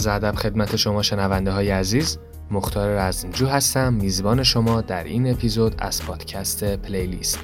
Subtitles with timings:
[0.00, 2.18] عرض ادب خدمت شما شنونده های عزیز
[2.50, 7.38] مختار رزمجو هستم میزبان شما در این اپیزود از پادکست پلیلیست.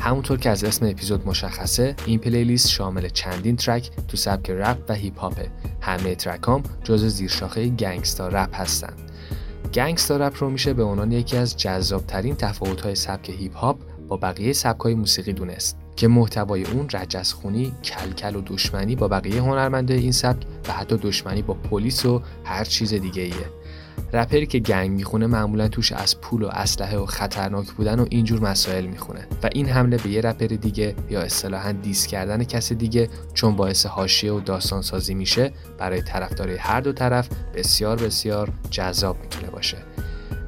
[0.00, 4.94] همونطور که از اسم اپیزود مشخصه این پلیلیست شامل چندین ترک تو سبک رپ و
[4.94, 5.50] هیپ هاپه
[5.80, 8.98] همه ترکام جز زیرشاخه گنگستا رپ هستند
[9.74, 14.52] گنگستا رپ رو میشه به عنوان یکی از جذابترین تفاوت‌های سبک هیپ هاپ با بقیه
[14.52, 20.46] سبک‌های موسیقی دونست که محتوای اون رجزخونی، کلکل و دشمنی با بقیه هنرمنده این سبک
[20.68, 23.50] و حتی دشمنی با پلیس و هر چیز دیگه ایه.
[24.12, 28.40] رپری که گنگ می‌خونه معمولا توش از پول و اسلحه و خطرناک بودن و اینجور
[28.40, 33.08] مسائل می‌خونه و این حمله به یه رپر دیگه یا اصطلاحا دیس کردن کسی دیگه
[33.34, 39.16] چون باعث حاشیه و داستان سازی میشه برای طرفدارای هر دو طرف بسیار بسیار جذاب
[39.22, 39.76] می‌تونه باشه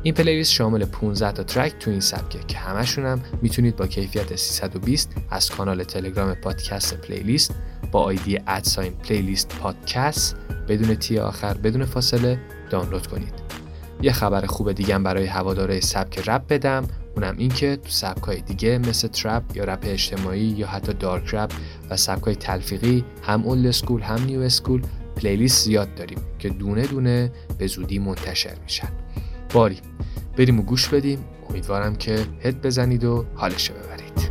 [0.02, 4.36] این پلیلیست شامل 15 تا ترک تو این سبکه که همشون هم می‌تونید با کیفیت
[4.36, 7.54] 320 از کانال تلگرام پادکست پلیلیست
[7.92, 10.36] با آیدی ادساین پلیلیست پادکست
[10.69, 13.34] بدون تی آخر بدون فاصله دانلود کنید.
[14.02, 18.78] یه خبر خوب دیگه برای هواداره سبک رپ بدم اونم این که تو سبکای دیگه
[18.78, 21.52] مثل ترپ یا رپ اجتماعی یا حتی دارک رپ
[21.91, 24.82] و سبکای تلفیقی هم اولد اسکول هم نیو اسکول
[25.16, 28.88] پلیلیست زیاد داریم که دونه دونه به زودی منتشر میشن.
[29.52, 29.78] باری
[30.36, 31.25] بریم و گوش بدیم.
[31.50, 34.30] امیدوارم که هد بزنید و حالش ببرید.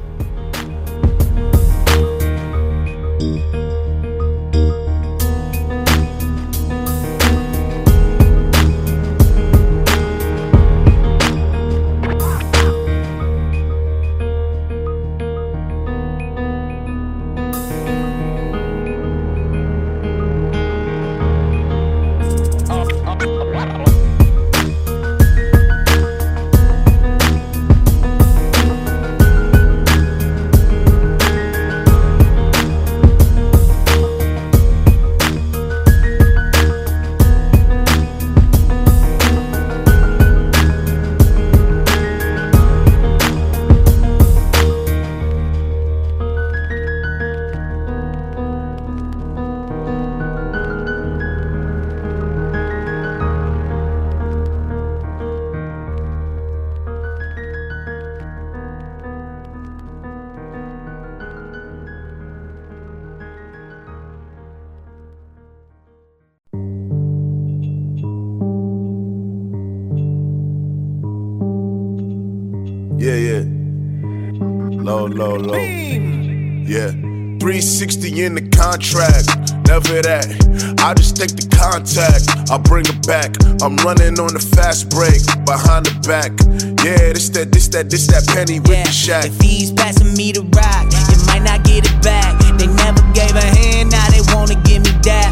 [90.16, 92.40] Me the rock, You might not get it back.
[92.58, 95.30] They never gave a hand, now they wanna give me that.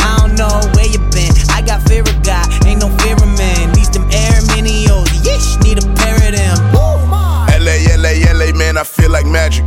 [0.00, 1.32] I don't know where you been.
[1.50, 3.72] I got fear of God, ain't no fear of man.
[3.72, 6.58] These them air minios, yeesh, need a pair of them.
[7.60, 9.64] LA, LA, LA, man, I feel like magic.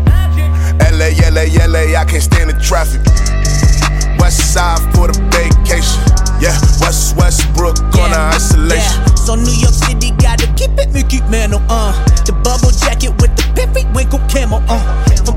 [0.91, 3.01] LA, LA, LA, I can't stand the traffic.
[4.19, 5.62] West side for the vacation.
[6.44, 8.76] Yeah, West Westbrook on the isolation.
[8.76, 11.96] Yeah, so New York City gotta keep it Mickey Mantle, uh.
[12.28, 14.84] The bubble jacket with the periwinkle camo, uh.
[15.24, 15.33] From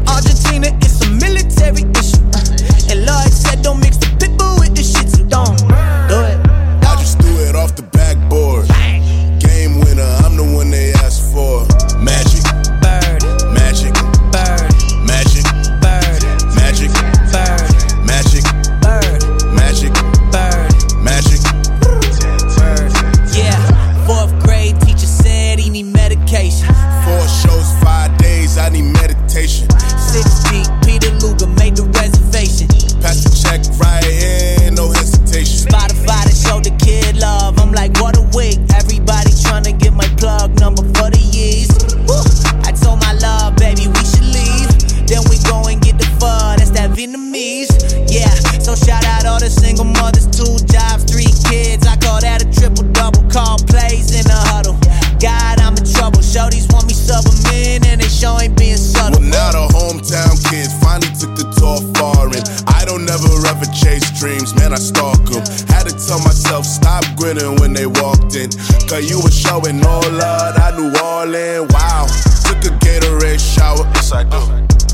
[69.08, 70.56] you were showing no love.
[70.58, 71.68] I knew all in.
[71.68, 72.06] Wow.
[72.44, 73.84] Took a Gatorade shower.
[73.94, 74.40] Yes, I do.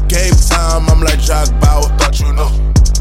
[0.08, 1.88] Game time, I'm like Jack Bauer.
[1.98, 2.50] Thought you know.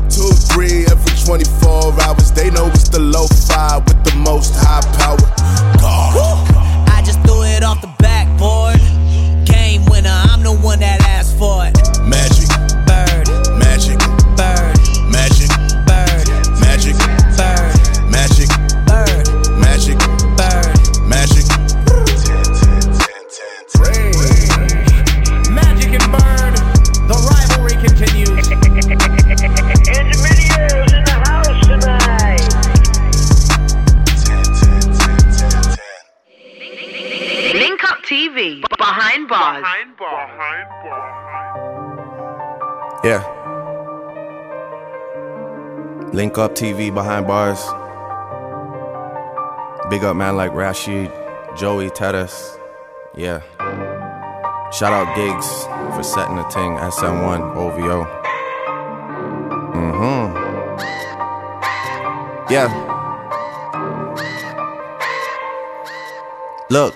[0.09, 2.31] Two, three, every 24 hours.
[2.31, 5.17] They know it's the low five with the most high power.
[5.79, 6.17] God.
[6.87, 8.79] I just threw it off the backboard.
[9.45, 11.00] Game winner, I'm the one that
[46.21, 47.59] Link Up TV, Behind Barz.
[49.89, 51.11] Big up man like Rashid,
[51.57, 52.59] Joey, Tedas.
[53.15, 53.41] Yeah.
[54.69, 55.65] Shout out Giggs
[55.95, 58.05] for setting the thing, SM1, OVO.
[59.73, 60.37] Mm-hmm.
[62.53, 62.69] Yeah.
[66.69, 66.93] Look.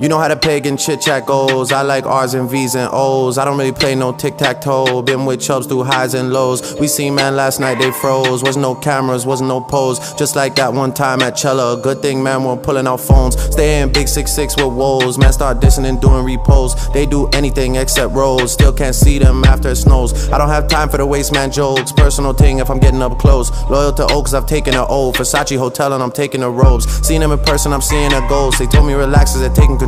[0.00, 1.72] You know how the pagan chit chat goes.
[1.72, 3.36] I like R's and V's and O's.
[3.36, 5.02] I don't really play no tic tac toe.
[5.02, 6.78] Been with chubs through highs and lows.
[6.78, 8.44] We seen man last night, they froze.
[8.44, 10.14] Wasn't no cameras, wasn't no pose.
[10.14, 11.80] Just like that one time at Cella.
[11.82, 13.40] Good thing, man, we're pulling out phones.
[13.52, 15.18] Stay in big 6-6 with woes.
[15.18, 16.76] Man, start dissing and doing repos.
[16.92, 18.52] They do anything except rolls.
[18.52, 20.30] Still can't see them after it snows.
[20.30, 21.90] I don't have time for the waste man jokes.
[21.90, 23.50] Personal thing if I'm getting up close.
[23.68, 25.10] Loyal to Oaks, I've taken an O.
[25.10, 26.86] Versace Hotel and I'm taking the robes.
[27.04, 28.60] Seeing them in person, I'm seeing a ghost.
[28.60, 29.87] They told me relax as they're taking control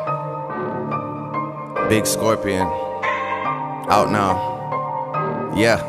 [1.89, 2.67] Big Scorpion.
[3.89, 5.53] Out now.
[5.55, 5.79] Yeah.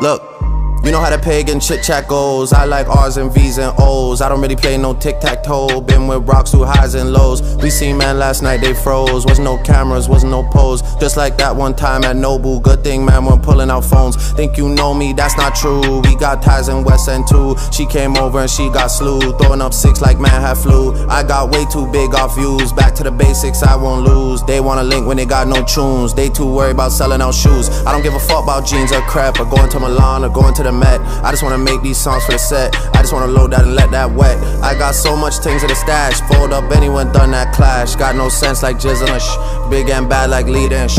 [0.00, 0.39] Look.
[0.82, 2.54] You know how the pagan chit chat goes.
[2.54, 4.22] I like R's and V's and O's.
[4.22, 5.80] I don't really play no tic tac toe.
[5.82, 7.42] Been with rocks through highs and lows.
[7.56, 9.26] We seen man last night, they froze.
[9.26, 10.80] Wasn't no cameras, wasn't no pose.
[10.96, 12.62] Just like that one time at Nobu.
[12.62, 14.16] Good thing, man, we're pulling out phones.
[14.32, 16.00] Think you know me, that's not true.
[16.00, 17.56] We got ties in West End too.
[17.70, 19.20] She came over and she got slew.
[19.38, 20.94] Throwing up six like man had flu.
[21.08, 22.72] I got way too big off views.
[22.72, 24.42] Back to the basics, I won't lose.
[24.44, 26.14] They wanna link when they got no tunes.
[26.14, 27.68] They too worried about selling out shoes.
[27.84, 29.38] I don't give a fuck about jeans or crap.
[29.38, 31.00] Or going to Milan or going to the Met.
[31.24, 32.74] I just wanna make these songs for the set.
[32.94, 34.36] I just wanna load that and let that wet.
[34.62, 36.20] I got so much things in the stash.
[36.32, 37.96] Fold up anyone done that clash.
[37.96, 39.70] Got no sense like Jizzle and shh.
[39.70, 40.90] Big and bad like lead and.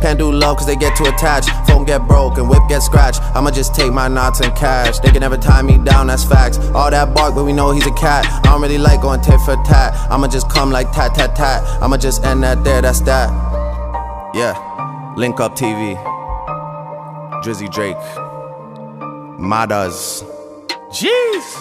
[0.00, 1.50] Can't do love cause they get too attached.
[1.66, 3.20] Phone get broke and whip get scratched.
[3.34, 4.98] I'ma just take my knots and cash.
[5.00, 6.58] They can never tie me down, that's facts.
[6.74, 8.24] All that bark, but we know he's a cat.
[8.26, 9.94] I don't really like going tit for tat.
[10.10, 11.62] I'ma just come like tat tat tat.
[11.82, 13.28] I'ma just end that there, that's that.
[14.34, 15.96] Yeah, Link Up TV.
[17.44, 18.39] Drizzy Drake.
[19.40, 20.22] Madas.
[20.92, 21.56] Jeez.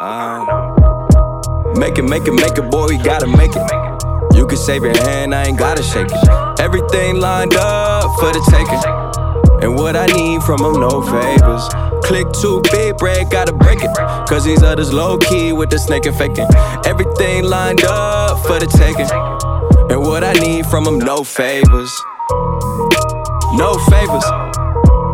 [0.00, 0.46] Uh,
[1.76, 4.34] make it, make it, make it, boy, we gotta make it.
[4.34, 6.60] You can save your hand, I ain't gotta shake it.
[6.60, 9.17] Everything lined up for the taking.
[9.62, 11.68] And what I need from them, no favors.
[12.04, 13.90] Click too big, bread, gotta break it.
[14.28, 16.46] Cause these others low key with the snake faking.
[16.84, 19.08] Everything lined up for the taking.
[19.90, 21.92] And what I need from them, no favors.
[23.54, 24.24] No favors.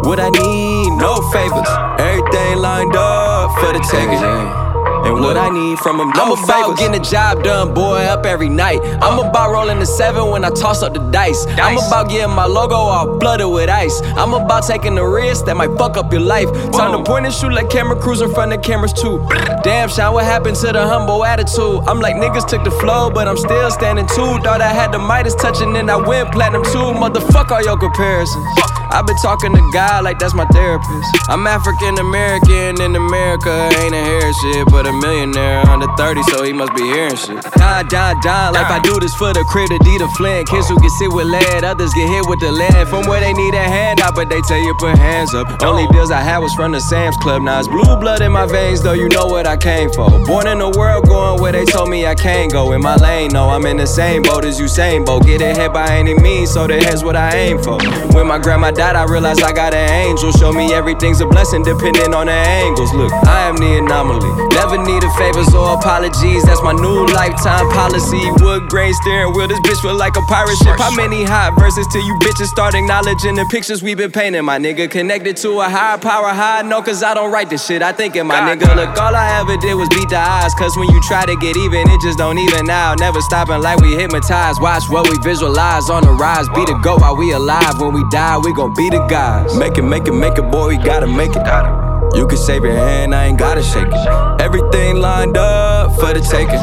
[0.07, 1.69] What I need, no favors.
[1.99, 4.64] Everything lined up for the taking.
[5.05, 8.25] And what I need from him, no I'm about getting the job done, boy, up
[8.25, 8.81] every night.
[9.03, 9.53] I'm about uh.
[9.53, 11.47] rolling the seven when I toss up the dice.
[11.61, 14.01] I'm about getting my logo all blooded with ice.
[14.17, 16.49] I'm about taking the risk that might fuck up your life.
[16.73, 19.25] Time to point and shoot like camera crews in front of cameras too.
[19.63, 21.85] Damn, Sean, what happened to the humble attitude?
[21.87, 24.41] I'm like niggas took the flow, but I'm still standing too.
[24.41, 26.97] Thought I had the Midas touching, and I went platinum too.
[26.97, 28.47] Motherfuck all your comparisons.
[28.95, 31.09] I've been talking to God like that's my therapist.
[31.29, 33.51] I'm African American in America,
[33.83, 37.43] ain't a hair shit, but a millionaire under 30, so he must be hearing shit.
[37.57, 40.49] Die, die, die, like I do this for the critter, D the Flint.
[40.49, 42.89] Kids who get sit with lead, others get hit with the lead.
[42.89, 45.63] From where they need a hand out, but they tell you put hands up.
[45.63, 47.43] Only deals I had was from the Sam's Club.
[47.43, 50.11] Now it's blue blood in my veins, though you know what I came for.
[50.25, 52.73] Born in the world, going where they told me I can't go.
[52.73, 55.25] In my lane, no, I'm in the same boat as Usain Bolt.
[55.27, 57.79] Get ahead by any means, so the head's what I aim for.
[58.15, 60.33] When my grandma died, I realized I got an angel.
[60.33, 62.93] Show me everything's a blessing, depending on the angles.
[62.93, 64.31] Look, I am the anomaly.
[64.55, 66.45] Never needed favors or apologies.
[66.45, 68.21] That's my new lifetime policy.
[68.41, 70.79] Wood grain steering wheel, this bitch feel like a pirate ship.
[70.79, 74.45] How many hot verses till you bitches start acknowledging the pictures we been painting?
[74.45, 77.83] My nigga connected to a higher power, high no, cause I don't write this shit.
[77.83, 78.75] I think in my nigga.
[78.77, 80.55] Look, all I ever did was beat the odds.
[80.55, 82.95] Cause when you try to get even, it just don't even now.
[82.95, 84.61] Never stopping like we hypnotized.
[84.61, 86.49] Watch what we visualize on the rise.
[86.51, 87.81] Be the go while we alive.
[87.81, 89.57] When we die, we gon' be the guys.
[89.57, 91.94] Make it, make it, make it, boy, we gotta make it.
[92.17, 94.41] You can save your hand, I ain't gotta shake it.
[94.41, 96.63] Everything lined up for the taking.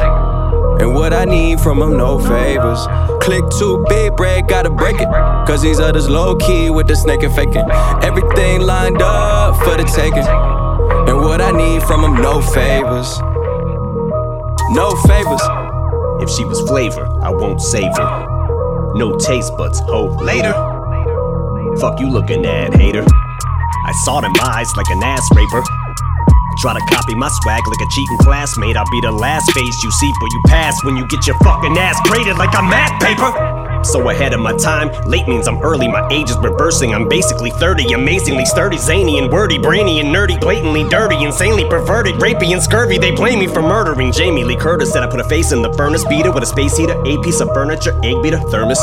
[0.81, 2.87] And what I need from them, no favors.
[3.21, 5.07] Click too big, bread, gotta break it.
[5.45, 7.69] Cause these others low key with the snake and faking.
[8.01, 10.25] Everything lined up for the taking.
[11.07, 13.19] And what I need from them, no favors.
[14.71, 15.41] No favors.
[16.21, 18.93] If she was flavor, I won't save her.
[18.95, 20.05] No taste buds, ho.
[20.23, 20.53] Later.
[21.79, 23.05] Fuck you looking at, hater.
[23.85, 25.63] I saw them eyes like an ass raper.
[26.57, 28.77] Try to copy my swag like a cheating classmate.
[28.77, 31.77] I'll be the last face you see for you pass when you get your fucking
[31.77, 33.61] ass graded like a math paper.
[33.83, 36.93] So ahead of my time, late means I'm early, my age is reversing.
[36.93, 42.15] I'm basically 30, amazingly sturdy, zany and wordy, brainy and nerdy, blatantly dirty, insanely perverted,
[42.15, 42.99] rapey and scurvy.
[42.99, 44.93] They blame me for murdering Jamie Lee Curtis.
[44.93, 47.41] Said I put a face in the furnace beater with a space heater, a piece
[47.41, 48.77] of furniture, egg beater, thermos.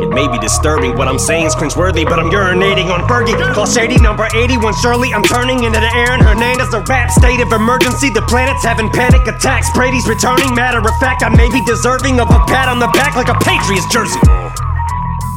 [0.00, 3.36] It may be disturbing, what I'm saying cringeworthy, but I'm urinating on Fergie.
[3.52, 7.52] Call Shady number 81 surely I'm turning into the Aaron Hernandez, a rap state of
[7.52, 8.08] emergency.
[8.08, 9.68] The planet's having panic attacks.
[9.76, 10.54] Brady's returning.
[10.54, 13.36] Matter of fact, I may be deserving of a pat on the back like a
[13.44, 14.20] Patriots jersey.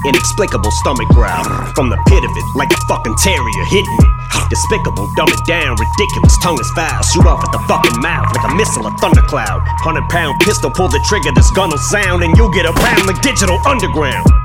[0.07, 1.43] Inexplicable stomach growl
[1.75, 4.07] from the pit of it, like a fucking terrier hitting me.
[4.49, 7.03] Despicable, dumb it down, ridiculous, tongue is foul.
[7.03, 9.63] Shoot off at the fucking mouth like a missile, a thundercloud.
[9.79, 13.07] Hundred pound pistol, pull the trigger, this gun will sound, and you'll get a pound
[13.07, 14.42] like digital underground.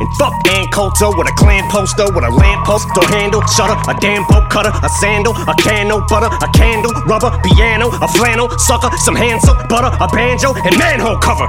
[0.00, 3.94] And fuck Ann Coulter with a clan poster with a lamppost door handle, shutter, a
[4.00, 8.50] damn bolt cutter, a sandal, a can no butter, a candle, rubber, piano, a flannel,
[8.58, 11.46] sucker, some hand soap, butter, a banjo, and manhole cover.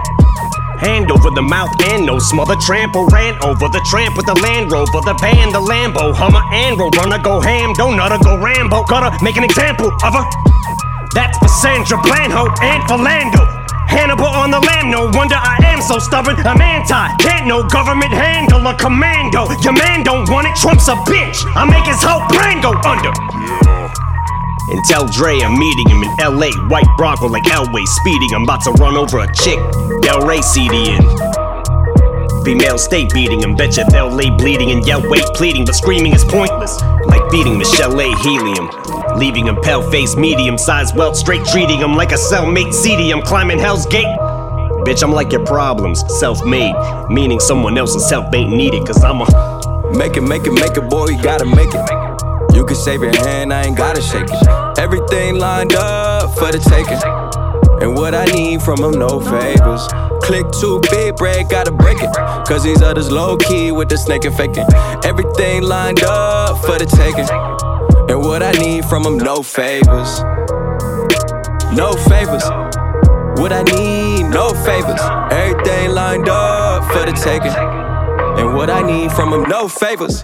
[0.78, 4.72] Hand over the mouth and no smother trample ran over the tramp with the Land
[4.72, 9.16] Rover, the band, the Lambo, Hummer, and Runner go ham, don't nutter, go Rambo, gotta
[9.24, 10.26] make an example of her.
[11.16, 13.55] That's for Sandra Blanho and Philando.
[13.96, 16.36] Hannibal on the lamb, no wonder I am so stubborn.
[16.44, 19.48] I'm anti, can't no government handle a commando.
[19.64, 21.40] Your man don't want it, Trump's a bitch.
[21.56, 23.16] I make his whole brand go under.
[24.68, 26.52] And tell Dre I'm meeting him in LA.
[26.68, 28.36] White Bronco like Elway, speeding.
[28.36, 29.60] I'm about to run over a chick.
[30.02, 30.98] Del Rey CD.
[32.44, 36.26] Female state beating him, betcha they'll lay bleeding and yell wait pleading, but screaming is
[36.26, 36.82] pointless.
[37.08, 38.14] Like beating Michelle A.
[38.18, 38.70] Helium.
[39.18, 43.12] Leaving him pale face, medium sized welt, straight treating him like a cellmate seedy.
[43.12, 44.18] I'm climbing Hell's Gate.
[44.86, 46.76] Bitch, I'm like your problems, self made.
[47.10, 49.96] Meaning someone else's help ain't needed, cause I'm a.
[49.98, 52.56] Make it, make it, make it, boy, you gotta make it.
[52.56, 54.80] You can save your hand, I ain't gotta shake it.
[54.80, 57.00] Everything lined up for the taking.
[57.82, 59.88] And what I need from them, no favors.
[60.24, 62.14] Click too big, bread, gotta break it.
[62.48, 64.66] Cause these others low key with the snake and faking.
[65.04, 67.65] Everything lined up for the taking.
[68.10, 70.20] And what I need from them, no favors.
[71.74, 72.44] No favors.
[73.40, 75.02] What I need, no favors.
[75.32, 77.52] Everything lined up for the taking.
[78.40, 80.24] And what I need from them, no favors.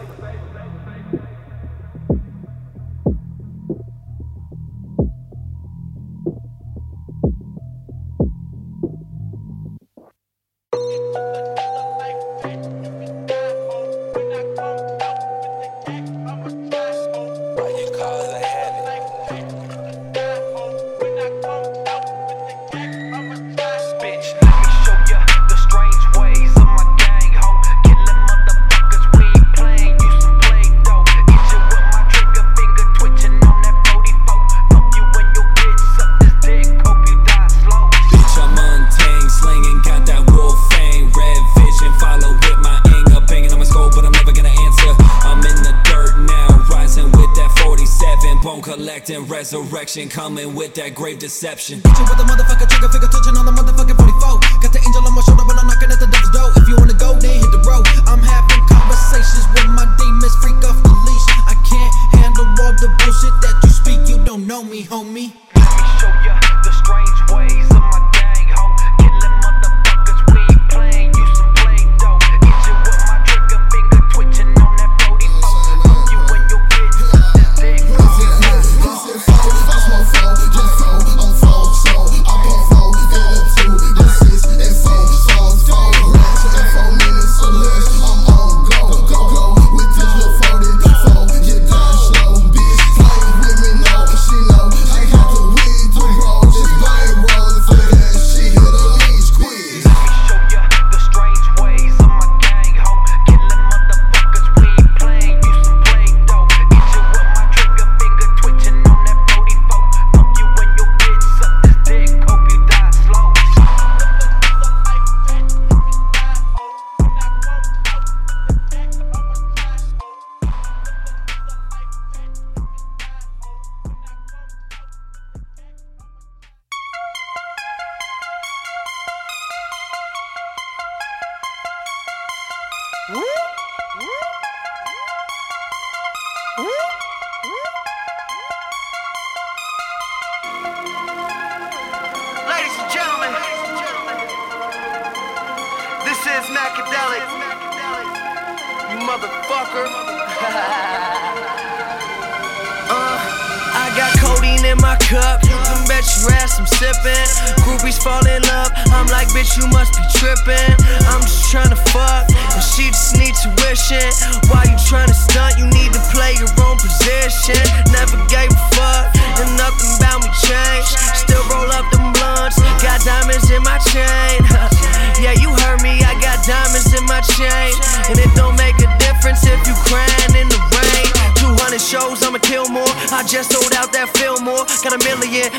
[50.10, 51.82] Coming with that grave deception.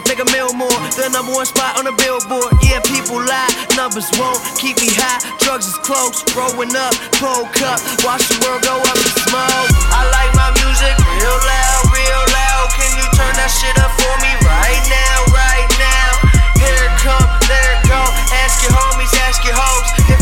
[0.08, 0.72] Make a mill more.
[0.96, 2.52] The number one spot on the billboard.
[2.64, 5.20] Yeah, people lie, numbers won't keep me high.
[5.42, 7.80] Drugs is close, growing up, cold cup.
[8.06, 9.68] Watch the world go up in smoke.
[9.92, 12.66] I like my music real loud, real loud.
[12.76, 16.08] Can you turn that shit up for me right now, right now?
[16.56, 18.00] Here it come, there it go.
[18.44, 20.21] Ask your homies, ask your hoes.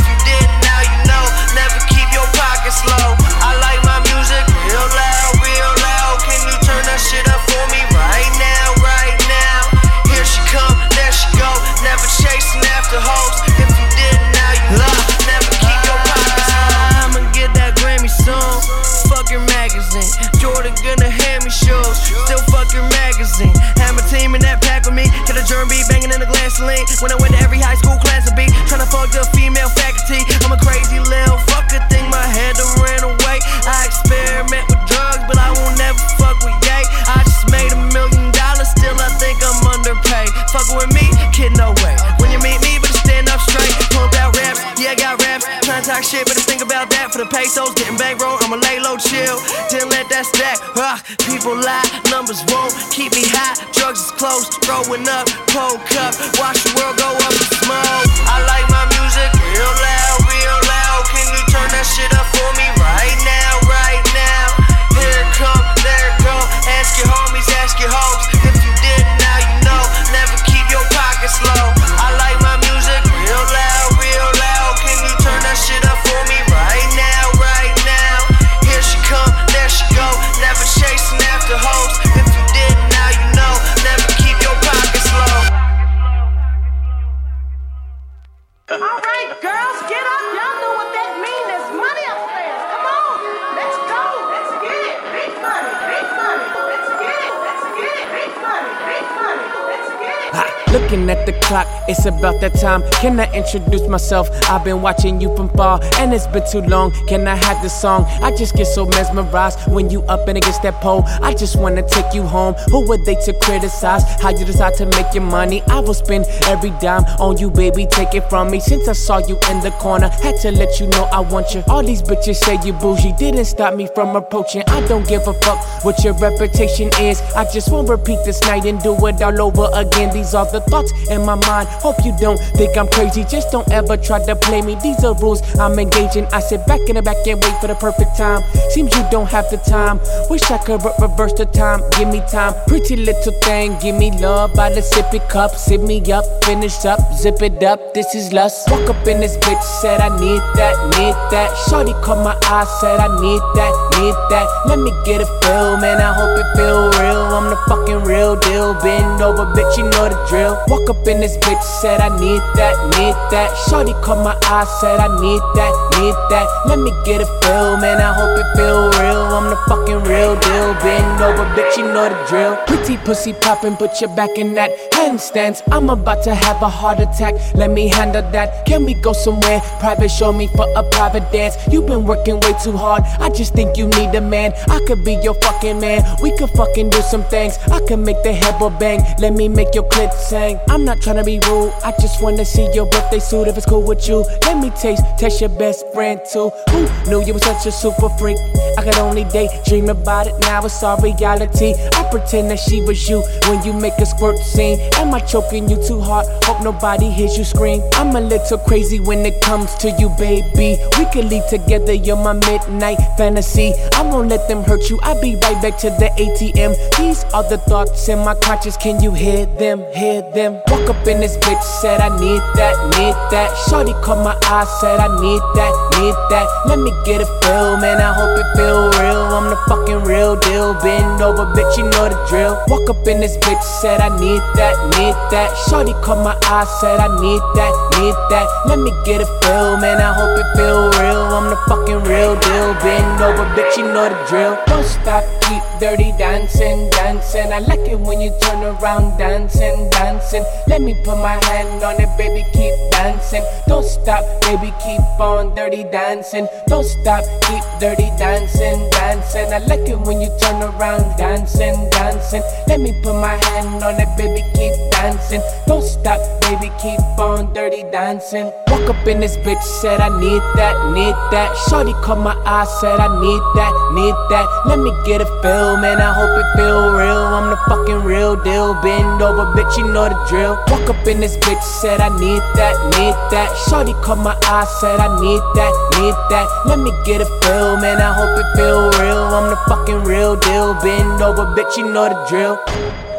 [101.90, 102.82] It's about that time.
[103.02, 104.28] Can I introduce myself?
[104.48, 106.92] I've been watching you from far, and it's been too long.
[107.08, 108.04] Can I have the song?
[108.22, 111.02] I just get so mesmerized when you up and against that pole.
[111.22, 112.54] I just wanna take you home.
[112.70, 115.62] Who are they to criticize how you decide to make your money?
[115.68, 117.86] I will spend every dime on you, baby.
[117.86, 118.60] Take it from me.
[118.60, 121.64] Since I saw you in the corner, had to let you know I want you.
[121.68, 124.62] All these bitches say you bougie, didn't stop me from approaching.
[124.68, 127.20] I don't give a fuck what your reputation is.
[127.34, 130.12] I just won't repeat this night and do it all over again.
[130.14, 131.68] These are the thoughts in my mind.
[131.80, 133.24] Hope you don't think I'm crazy.
[133.24, 134.76] Just don't ever try to play me.
[134.82, 136.26] These are rules I'm engaging.
[136.26, 138.42] I sit back in the back and wait for the perfect time.
[138.70, 139.98] Seems you don't have the time.
[140.28, 141.80] Wish I could re- reverse the time.
[141.96, 142.54] Give me time.
[142.66, 143.78] Pretty little thing.
[143.78, 145.52] Give me love by the sippy cup.
[145.52, 146.24] Sip me up.
[146.44, 147.00] Finish up.
[147.14, 147.94] Zip it up.
[147.94, 148.70] This is lust.
[148.70, 149.62] Walk up in this bitch.
[149.80, 150.76] Said I need that.
[150.98, 151.56] Need that.
[151.68, 152.66] Shorty caught my eye.
[152.80, 153.89] Said I need that.
[154.00, 154.48] Need that.
[154.64, 155.76] Let me get a feel.
[155.76, 157.20] Man, I hope it feel real.
[157.36, 158.72] I'm the fucking real deal.
[158.80, 159.76] Bend over, bitch.
[159.76, 160.56] You know the drill.
[160.68, 161.62] Walk up in this bitch.
[161.82, 162.80] Said I need that.
[162.96, 163.52] Need that.
[163.68, 164.64] Shorty caught my eye.
[164.80, 165.89] Said I need that.
[166.00, 166.48] That.
[166.66, 167.76] Let me get a feel.
[167.76, 169.20] Man, I hope it feel real.
[169.36, 170.72] I'm the fucking real deal.
[170.80, 171.76] Bend over, bitch.
[171.76, 172.56] You know the drill.
[172.66, 173.76] Pretty pussy popping.
[173.76, 175.62] Put your back in that handstands.
[175.70, 177.34] I'm about to have a heart attack.
[177.54, 178.64] Let me handle that.
[178.64, 180.10] Can we go somewhere private?
[180.10, 181.56] Show me for a private dance.
[181.70, 183.02] You've been working way too hard.
[183.20, 184.54] I just think you need a man.
[184.68, 186.02] I could be your fucking man.
[186.22, 187.58] We could fucking do some things.
[187.70, 189.00] I could make the headboard bang.
[189.18, 190.58] Let me make your clit sing.
[190.70, 191.74] I'm not trying to be rude.
[191.84, 194.24] I just wanna see your birthday suit if it's cool with you.
[194.42, 196.50] Let me taste, test your best friend too.
[196.70, 198.38] Who knew you were such a super freak?
[198.78, 200.34] I could only date, dream about it.
[200.42, 201.74] Now it's all reality.
[201.94, 204.78] I pretend that she was you when you make a squirt scene.
[204.94, 206.26] Am I choking you too hard?
[206.44, 207.82] Hope nobody hears you scream.
[207.94, 210.78] I'm a little crazy when it comes to you, baby.
[210.98, 213.74] We could leave together, you're my midnight fantasy.
[213.94, 214.98] I won't let them hurt you.
[215.02, 216.76] I'll be right back to the ATM.
[216.96, 218.76] These are the thoughts in my conscience.
[218.76, 219.84] Can you hear them?
[219.94, 220.54] Hear them?
[220.68, 223.54] Walk up in this bitch, said I need that, need that.
[223.68, 226.48] Shorty caught my eye, said I need that, need that.
[226.66, 228.00] Let me get a feel, man.
[228.00, 229.22] I hope it feel real.
[229.36, 230.74] I'm the fucking real deal.
[230.80, 232.56] Bend over, bitch, you know the drill.
[232.68, 235.52] Walk up in this bitch, said I need that, need that.
[235.68, 238.48] Shorty caught my eye, said I need that, need that.
[238.66, 240.00] Let me get a feel, man.
[240.00, 241.22] I hope it feel real.
[241.36, 242.68] I'm the fucking real deal.
[242.80, 244.56] Bend over, bitch, you know the drill.
[244.66, 247.52] Don't stop, keep dirty dancing, dancing.
[247.52, 250.44] I like it when you turn around, dancing, dancing.
[250.66, 253.44] Let me put my hand on it, baby, keep dancing.
[253.66, 256.46] Don't stop, baby, keep on dirty dancing.
[256.68, 259.52] Don't stop, keep dirty dancing, dancing.
[259.52, 262.42] I like it when you turn around, dancing, dancing.
[262.66, 265.42] Let me put my hand on it, baby, keep dancing.
[265.66, 268.52] Don't stop, baby, keep on dirty dancing.
[268.68, 271.54] Walk up in this bitch, said I need that, need that.
[271.68, 274.46] Shorty caught my eye, said I need that, need that.
[274.66, 276.00] Let me get a feel, man.
[276.00, 277.22] I hope it feel real.
[277.36, 278.74] I'm the fucking real deal.
[278.82, 280.56] Bend over, bitch, you know the drill.
[280.68, 283.50] Walk up in this bitch, said I need that, need that.
[283.68, 286.46] Shorty caught my eye, said I need that, need that.
[286.66, 288.00] Let me get a feel, man.
[288.00, 289.22] I hope it feel real.
[289.34, 290.74] I'm the fucking real deal.
[290.74, 293.09] Bend over, bitch, you know the drill.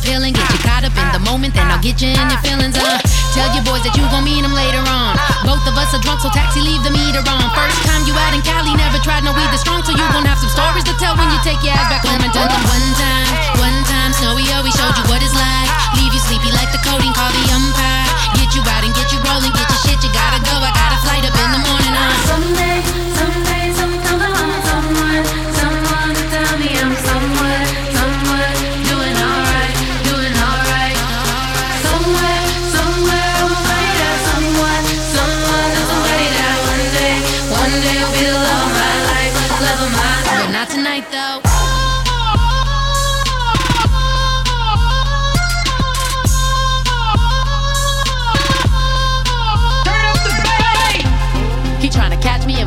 [0.00, 0.40] A girl that's this.
[0.40, 2.76] Get you caught up in the moment, then I'll get you in your feelings.
[2.76, 3.00] Uh,
[3.36, 5.16] tell your boys that you gon' meet them later on.
[5.44, 7.44] Both of us are drunk, so taxi leave the meter on.
[7.52, 10.24] First time you out in Cali, never tried no weed this strong, so you gon'
[10.24, 12.62] have some stories to tell when you take your ass back home and tell them
[12.68, 13.28] one time,
[13.60, 15.68] one time, Snowy always showed you what it's like.
[15.96, 18.08] Leave you sleepy like the codeine, call the umpire.
[18.38, 20.54] Get you out and get you rolling, get your shit, you gotta go.
[20.60, 21.94] I got a flight up in the morning.
[21.94, 22.14] Uh.
[22.28, 22.78] Someday,
[23.16, 23.49] someday,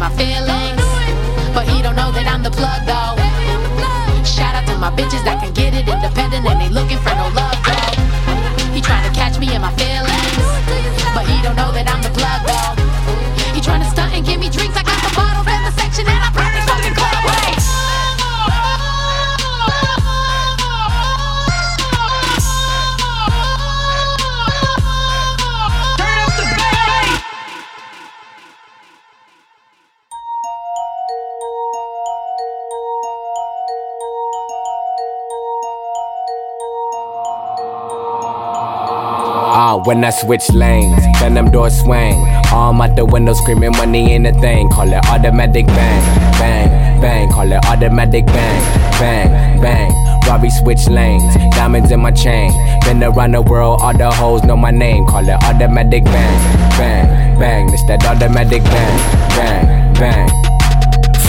[0.03, 0.83] my feelings,
[1.55, 3.15] but he don't know that I'm the plug though.
[4.27, 7.31] Shout out to my bitches that can get it independent and they looking for no
[7.31, 7.95] love though.
[8.75, 10.43] He trying to catch me in my feelings,
[11.15, 12.75] but he don't know that I'm the plug though.
[13.55, 14.75] He trying to stunt and give me drinks.
[14.75, 15.42] I got the bottles
[39.85, 42.19] when I switch lanes, then them doors swing.
[42.51, 44.69] Arm out the window screaming money in the thing.
[44.69, 47.29] Call it automatic bang, bang, bang.
[47.29, 48.61] Call it automatic bang,
[48.99, 50.19] bang, bang.
[50.27, 52.51] Robbie switch lanes, diamonds in my chain.
[52.81, 55.05] Been around the world, all the hoes know my name.
[55.05, 57.73] Call it automatic bang, bang, bang.
[57.73, 58.97] It's that automatic bang,
[59.35, 60.42] bang, bang.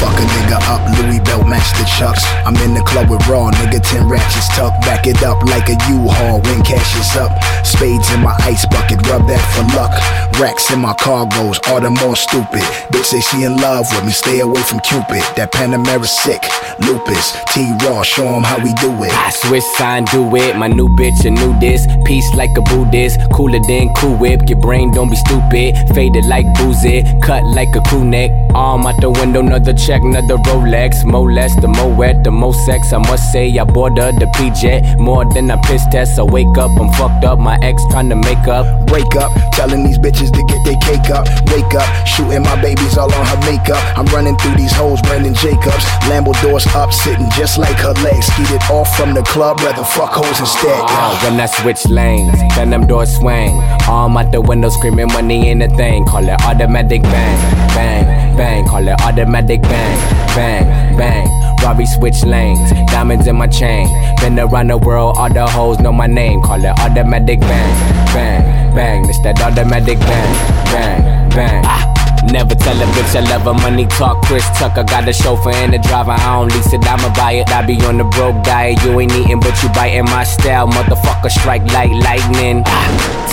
[0.05, 2.21] Fuck a nigga up, Louis belt match the chucks.
[2.45, 4.85] I'm in the club with raw nigga, 10 ratchets tucked.
[4.85, 7.33] Back it up like a U-Haul when cash is up.
[7.65, 9.97] Spades in my ice bucket, rub that for luck.
[10.39, 12.61] Racks in my cargoes, all the more stupid.
[12.93, 15.25] Bitch say she in love with me, stay away from Cupid.
[15.37, 16.43] That Panamera sick,
[16.81, 17.33] lupus.
[17.55, 19.13] T-Raw, show 'em how we do it.
[19.15, 20.55] I switch sign, do it.
[20.59, 21.87] My new bitch, a new this.
[22.05, 23.17] Peace like a Buddhist.
[23.33, 24.51] Cooler than Cool Whip.
[24.51, 25.95] Your brain don't be stupid.
[25.95, 27.05] Faded like boozy.
[27.23, 28.31] Cut like a crew neck.
[28.55, 29.94] Arm out the window, another check.
[29.95, 31.05] Check, another Rolex.
[31.05, 32.93] More less, the more wet, the more sex.
[32.93, 36.19] I must say, I boarded the PJ more than I piss test.
[36.19, 37.39] I wake up, I'm fucked up.
[37.39, 38.67] My ex trying to make up.
[38.91, 41.27] Wake up, telling these bitches to get their cake up.
[41.53, 43.83] Wake up, shooting my babies all on her makeup.
[43.99, 45.85] I'm running through these hoes, Brandon Jacobs.
[46.09, 48.27] Lambo doors up, sitting just like her legs.
[48.27, 50.81] Skeeted off from the club, rather fuck hoes instead.
[50.89, 53.55] Ah, when I switch lanes, then them doors swing.
[53.89, 56.05] Arm out the window, screaming money in the thing.
[56.05, 57.39] Call it automatic bang,
[57.75, 58.65] bang, bang.
[58.67, 59.99] Call it automatic bang, bang,
[60.37, 60.97] bang.
[60.97, 61.35] Bang.
[61.65, 63.89] Robbie switch lanes, diamonds in my chain.
[64.21, 66.43] Been around the world, all the hoes know my name.
[66.43, 69.09] Call it automatic bang, bang, bang.
[69.09, 70.35] It's that automatic bang,
[70.67, 71.63] bang, bang.
[71.65, 71.94] Ah.
[72.33, 73.55] Never tell a bitch I love her.
[73.55, 74.85] Money talk, Chris Tucker.
[74.85, 76.13] Got a chauffeur and a driver.
[76.13, 77.51] I don't lease it, I'ma buy it.
[77.51, 78.83] I be on the broke diet.
[78.83, 80.67] You ain't eating, but you biting my style.
[80.69, 82.65] Motherfucker, strike like lightning.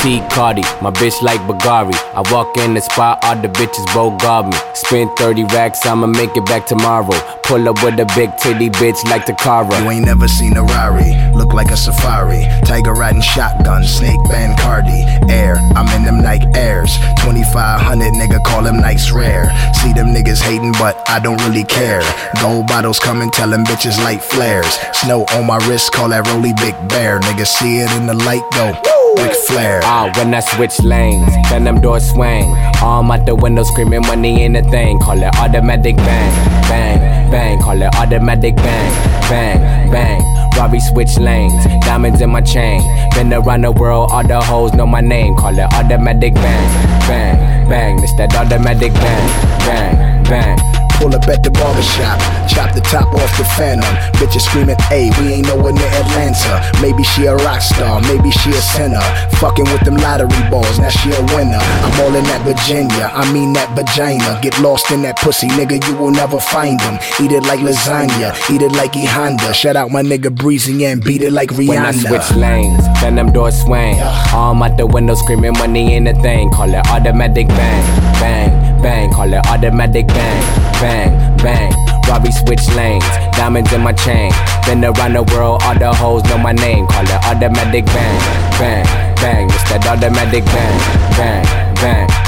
[0.01, 1.93] T Cardi, my bitch like Bagari.
[2.13, 4.57] I walk in the spot, all the bitches both guard me.
[4.73, 7.13] Spend 30 racks, I'ma make it back tomorrow.
[7.43, 9.79] Pull up with a big titty bitch like Takara.
[9.83, 12.47] You ain't never seen a Rari, look like a safari.
[12.65, 15.05] Tiger riding shotgun, snake band Cardi.
[15.31, 16.97] Air, I'm in them Nike Airs.
[17.21, 19.45] 2500 nigga call them Nikes rare.
[19.81, 22.01] See them niggas hating, but I don't really care.
[22.41, 24.77] Gold bottles coming, tell them bitches light flares.
[24.93, 27.19] Snow on my wrist, call that Rolly Big Bear.
[27.19, 28.73] Nigga see it in the light, go.
[29.17, 29.81] Ric Flair.
[29.83, 32.49] Ah, when I switch lanes, then them doors swing.
[32.81, 34.99] Arm out the window, screaming money in the thing.
[34.99, 36.31] Call it automatic bang,
[36.69, 37.59] bang, bang.
[37.59, 38.91] Call it automatic bang,
[39.29, 40.21] bang, bang.
[40.57, 42.81] Robbie switch lanes, diamonds in my chain.
[43.11, 45.35] Been around the world, all the hoes know my name.
[45.35, 48.03] Call it automatic bang, bang, bang.
[48.03, 49.27] It's that automatic bang,
[49.65, 50.80] bang, bang.
[51.01, 53.89] Pull up at the barbershop, chop the top off the phantom.
[54.21, 56.61] Bitches screaming, hey, we ain't nowhere near Atlanta.
[56.79, 59.01] Maybe she a rock star, maybe she a sinner.
[59.41, 61.57] Fucking with them lottery balls, now she a winner.
[61.57, 64.39] I'm all in that Virginia, I mean that vagina.
[64.43, 66.99] Get lost in that pussy, nigga, you will never find them.
[67.19, 69.55] Eat it like lasagna, eat it like E Honda.
[69.55, 71.67] Shout out my nigga Breezy and beat it like Rihanna.
[71.67, 73.97] When I switch lanes, then them doors swing.
[74.33, 76.51] Arm out the window, screaming money in the thing.
[76.51, 79.11] Call it automatic bang, bang, bang.
[79.11, 80.41] Call it automatic bang,
[80.81, 81.73] bang, bang.
[82.07, 83.05] Robbie switch lanes,
[83.37, 84.31] diamonds in my chain.
[84.65, 86.87] Been around the world, all the hoes know my name.
[86.87, 88.19] Call it automatic bang,
[88.59, 89.45] bang, bang.
[89.45, 90.79] It's that automatic bang,
[91.17, 92.20] bang, bang.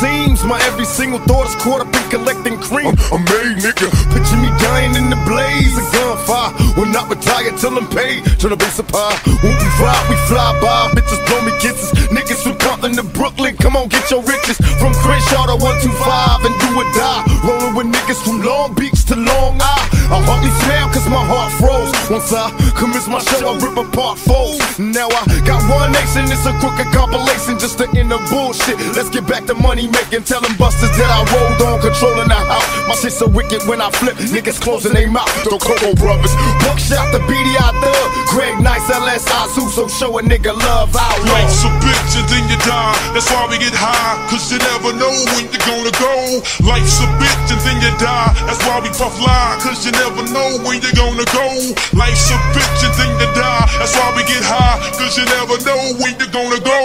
[0.00, 0.42] Seems.
[0.44, 2.96] My every single thought is caught up in collecting cream.
[3.12, 3.86] I'm made, nigga.
[4.16, 6.50] Picture me dying in the blaze of gunfire.
[6.76, 8.24] Will not retire till I'm paid.
[8.24, 9.14] Base up high.
[9.44, 10.90] When we ride, we fly by.
[10.96, 11.92] Bitches blow me kisses.
[12.10, 13.56] Niggas from Compton to Brooklyn.
[13.56, 14.56] Come on, get your riches.
[14.80, 17.22] From Crenshaw to 125 and do or die.
[17.44, 20.00] Rolling with niggas from Long Beach to Long Isle.
[20.10, 21.94] I hardly smile cause my heart froze.
[22.10, 24.58] Once I commence my show, I rip apart foes.
[24.78, 28.74] Now I got one nation, it's a crooked compilation just to end the bullshit.
[28.98, 30.24] Let's get back to money making.
[30.24, 32.66] Tell them busters that I rolled on, controlling the house.
[32.88, 35.30] My shit so wicked when I flip, niggas closing their mouth.
[35.44, 36.32] The Cocoa Brovaz.
[36.64, 38.08] Buckshot the BDI Thug.
[38.30, 42.44] Greg Nice, LS Azu, so show a nigga love out Life's a bitch and then
[42.46, 42.94] you die.
[43.10, 46.38] That's why we get high, cause you never know when you're gonna go.
[46.62, 48.30] Life's a bitch and then you die.
[48.46, 51.48] That's why we puff lie, cause you never know when you're gonna go.
[51.96, 53.64] Life's a bitch and then you die.
[53.80, 56.80] That's why we get high, cause you never know when you're gonna go.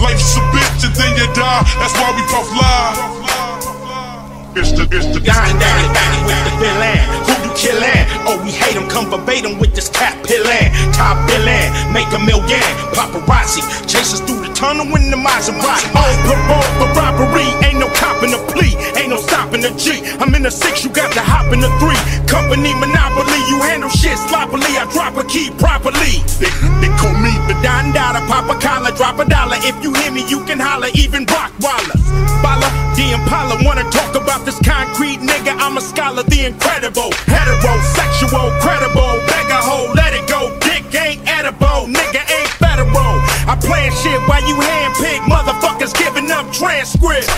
[0.00, 1.62] Life's a bitch and then you die.
[1.78, 3.18] That's why we puff lie.
[4.56, 6.98] It's the, it's the, Dying daddy, daddy with the villain.
[7.30, 8.02] Who you killin'?
[8.26, 10.72] Oh, we hate him, come verbatim with this cap pillin'.
[10.90, 12.64] Top billin', make a million.
[12.90, 15.86] Paparazzi, chase us through the tunnel in the Maserati.
[15.94, 20.02] On parole for robbery, ain't no copping a plea, ain't no stopping a G.
[20.18, 22.00] I'm in the six, you got to hop in the three.
[22.26, 24.74] Company monopoly, you handle shit sloppily.
[24.74, 26.24] I drop a key properly.
[26.42, 26.50] They,
[26.82, 29.60] they call me the Don Dada, pop a collar, drop a dollar.
[29.62, 31.97] If you hear me, you can holler, even Rockwaller.
[32.98, 35.54] The Impala, wanna talk about this concrete nigga?
[35.56, 37.10] I'm a scholar, the incredible.
[37.30, 39.22] Heterosexual, credible.
[39.30, 40.50] Beggar hoe, let it go.
[40.58, 43.22] Dick ain't edible, nigga ain't federal.
[43.46, 47.28] I plan shit shit while you handpick motherfuckers giving up transcripts.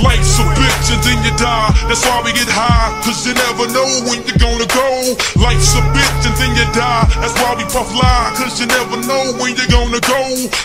[0.00, 1.70] Life's a bitch and then you die.
[1.88, 4.88] That's why we get high, cause you never know when you're gonna go.
[5.36, 7.04] Life's a bitch and then you die.
[7.20, 10.20] That's why we puff lie, cause you never know when you're gonna go.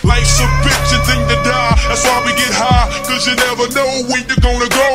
[0.07, 1.75] Life's a bitch and then you die.
[1.87, 2.70] That's why we get high,
[3.11, 4.89] cause you never know when you're gonna go.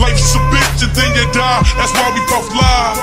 [0.00, 1.62] Life's a bitch and then you die.
[1.76, 2.96] That's why we puff lie.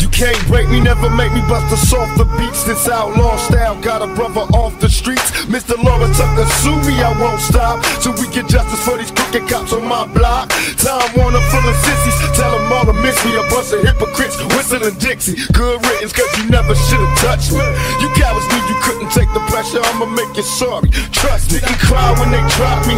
[0.00, 2.64] You can't break me, never make me bust us off the beats.
[2.64, 5.19] This outlaw style got a brother off the streets.
[5.50, 5.74] Mr.
[5.82, 7.82] Laura Tucker, sue me, I won't stop.
[7.98, 10.46] So we get justice for these crooked cops on my block.
[10.78, 13.34] Time Warner full of sissies, tell them all to miss me.
[13.34, 15.34] A bunch of hypocrites whistling Dixie.
[15.50, 17.66] Good riddance, cause you never should've touched me.
[17.98, 20.88] You cowards knew you couldn't take the pressure, I'ma make you sorry.
[21.10, 22.94] Trust me, you cry when they drop me.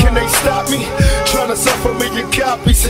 [0.00, 0.88] Can they stop me?
[1.28, 2.88] Trying to a million copies.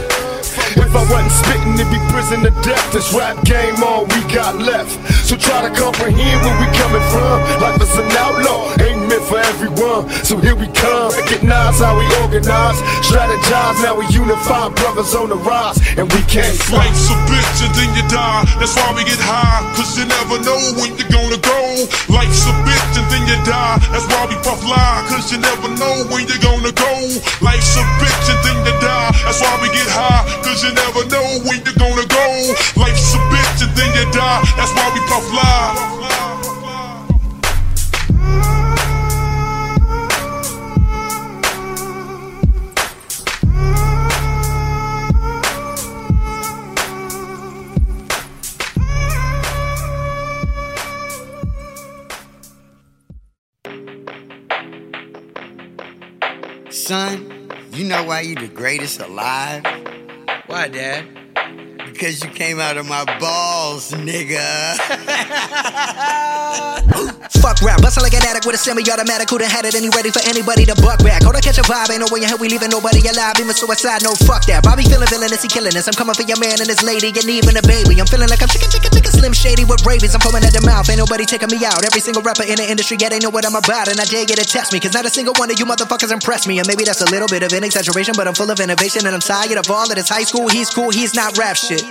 [0.76, 2.92] If I wasn't spitting, it'd be prison to death.
[2.92, 4.94] This rap game, all we got left.
[5.26, 7.36] So try to comprehend where we coming from.
[7.62, 10.10] Life is an outlaw, ain't meant for everyone.
[10.26, 13.78] So here we come, recognize how we organize, strategize.
[13.82, 16.82] Now we unify, brothers on the rise, and we can't stop.
[16.82, 18.42] Life's a bitch and then you die.
[18.58, 21.58] That's why we get high, cause you never know when you're gonna go.
[22.10, 22.79] Life's a bitch
[23.30, 23.78] you die.
[23.94, 26.92] That's why we puff lie, cause you never know when you're gonna go.
[27.38, 29.10] Life's a bitch and then you die.
[29.22, 32.26] That's why we get high, cause you never know when you're gonna go.
[32.74, 34.42] Life's a bitch and then you die.
[34.58, 35.89] That's why we puff lie.
[56.90, 59.62] Son, you know why you're the greatest alive?
[60.48, 61.19] Why, Dad?
[62.00, 64.40] Because you came out of my balls, nigga.
[67.44, 69.28] Fuck rap, bustin' like an addict with a semi-automatic.
[69.28, 71.20] Who done had it and he ready for anybody to buck back?
[71.28, 73.36] Hold on, catch a vibe, ain't no way in hell we leaving nobody alive.
[73.36, 74.64] Even suicide, no fuck that.
[74.64, 75.88] Bobby feeling villainous, he killing us.
[75.88, 78.00] I'm coming for your man and his lady, and even a baby.
[78.00, 80.16] I'm feeling like I'm chicken, chicken, chicken, slim shady with rabies.
[80.16, 81.84] I'm foaming at the mouth, ain't nobody taking me out.
[81.84, 84.24] Every single rapper in the industry, yeah, they know what I'm about, and I dare
[84.24, 86.60] get to test me, cause not a single one of you motherfuckers impressed me.
[86.60, 89.12] And maybe that's a little bit of an exaggeration, but I'm full of innovation, and
[89.12, 90.48] I'm tired of all of this high school.
[90.48, 91.89] He's cool, he's not rap shit.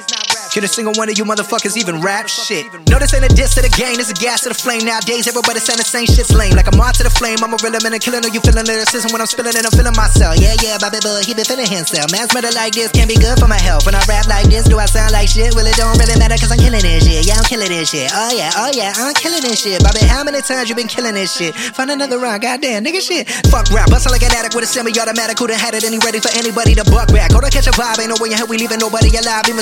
[0.49, 2.65] Can a single one of you motherfuckers even rap shit?
[2.89, 4.81] No, this ain't a diss to the game, this a gas to the flame.
[4.81, 6.57] Nowadays, everybody saying the same shit's lame.
[6.57, 8.25] Like I'm on to the flame, I'm a real man and killing.
[8.25, 10.41] Know you feeling lyricism when I'm spilling it, I'm feeling myself.
[10.41, 12.09] Yeah, yeah, Bobby Boy, he been feeling himself.
[12.09, 13.85] Man's better like this, can't be good for my health.
[13.85, 15.53] When I rap like this, do I sound like shit?
[15.53, 17.29] Well, it don't really matter cause I'm killing this shit.
[17.29, 18.09] Yeah, I'm killing this shit.
[18.09, 19.83] Oh yeah, oh yeah, I'm killing this shit.
[19.85, 21.53] Bobby, how many times you been killing this shit?
[21.77, 23.29] Find another round, goddamn, nigga shit.
[23.53, 25.37] Fuck rap, bustin' like an addict with a semi-automatic.
[25.37, 27.37] Who done had it and he ready for anybody to buck back?
[27.37, 29.45] Hold to catch a vibe, ain't no way in hell we leaving nobody alive.
[29.45, 29.61] Even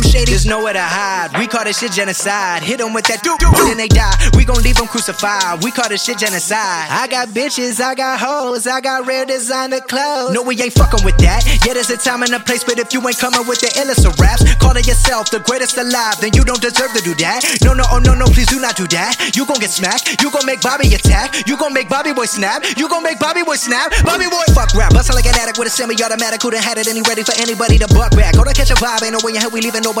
[0.11, 0.31] shady.
[0.31, 1.31] There's nowhere to hide.
[1.39, 2.63] We call this shit genocide.
[2.63, 4.13] Hit them with that doo doo, then they die.
[4.35, 5.63] We gon' leave them crucified.
[5.63, 6.91] We call this shit genocide.
[6.91, 10.35] I got bitches, I got hoes, I got rare designer clothes.
[10.35, 11.47] No, we ain't fucking with that.
[11.65, 14.03] Yeah, there's a time and a place, but if you ain't coming with the illest
[14.03, 17.47] of raps, calling yourself the greatest alive, then you don't deserve to do that.
[17.63, 19.15] No, no, oh no, no, please do not do that.
[19.35, 20.21] You gon' get smacked.
[20.21, 21.47] You gon' make Bobby attack.
[21.47, 22.67] You gon' make Bobby boy snap.
[22.75, 23.95] You gon' make Bobby boy snap.
[24.03, 24.91] Bobby boy fuck rap.
[24.91, 26.41] Bustin' like an addict with a semi-automatic.
[26.41, 28.35] Who done had it and he ready for anybody to buck back?
[28.35, 29.03] Go to catch a vibe.
[29.03, 30.00] Ain't no way in hell we leaving nobody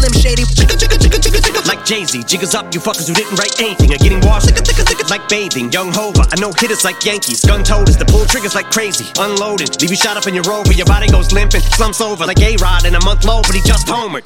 [0.00, 0.44] slim shady.
[0.56, 1.62] Chicken, chicken, chicken, chicken, chicken.
[1.68, 4.48] Like Jay Z, jiggers up, you fuckers who didn't write anything are getting washed.
[5.10, 6.26] Like bathing, young Hova.
[6.32, 9.06] I know hitters like Yankees, gun toters, the pull triggers like crazy.
[9.18, 12.40] Unloading, leave you shot up in your rover, your body goes limping, slumps over like
[12.40, 14.24] A Rod in a month low, but he just homered.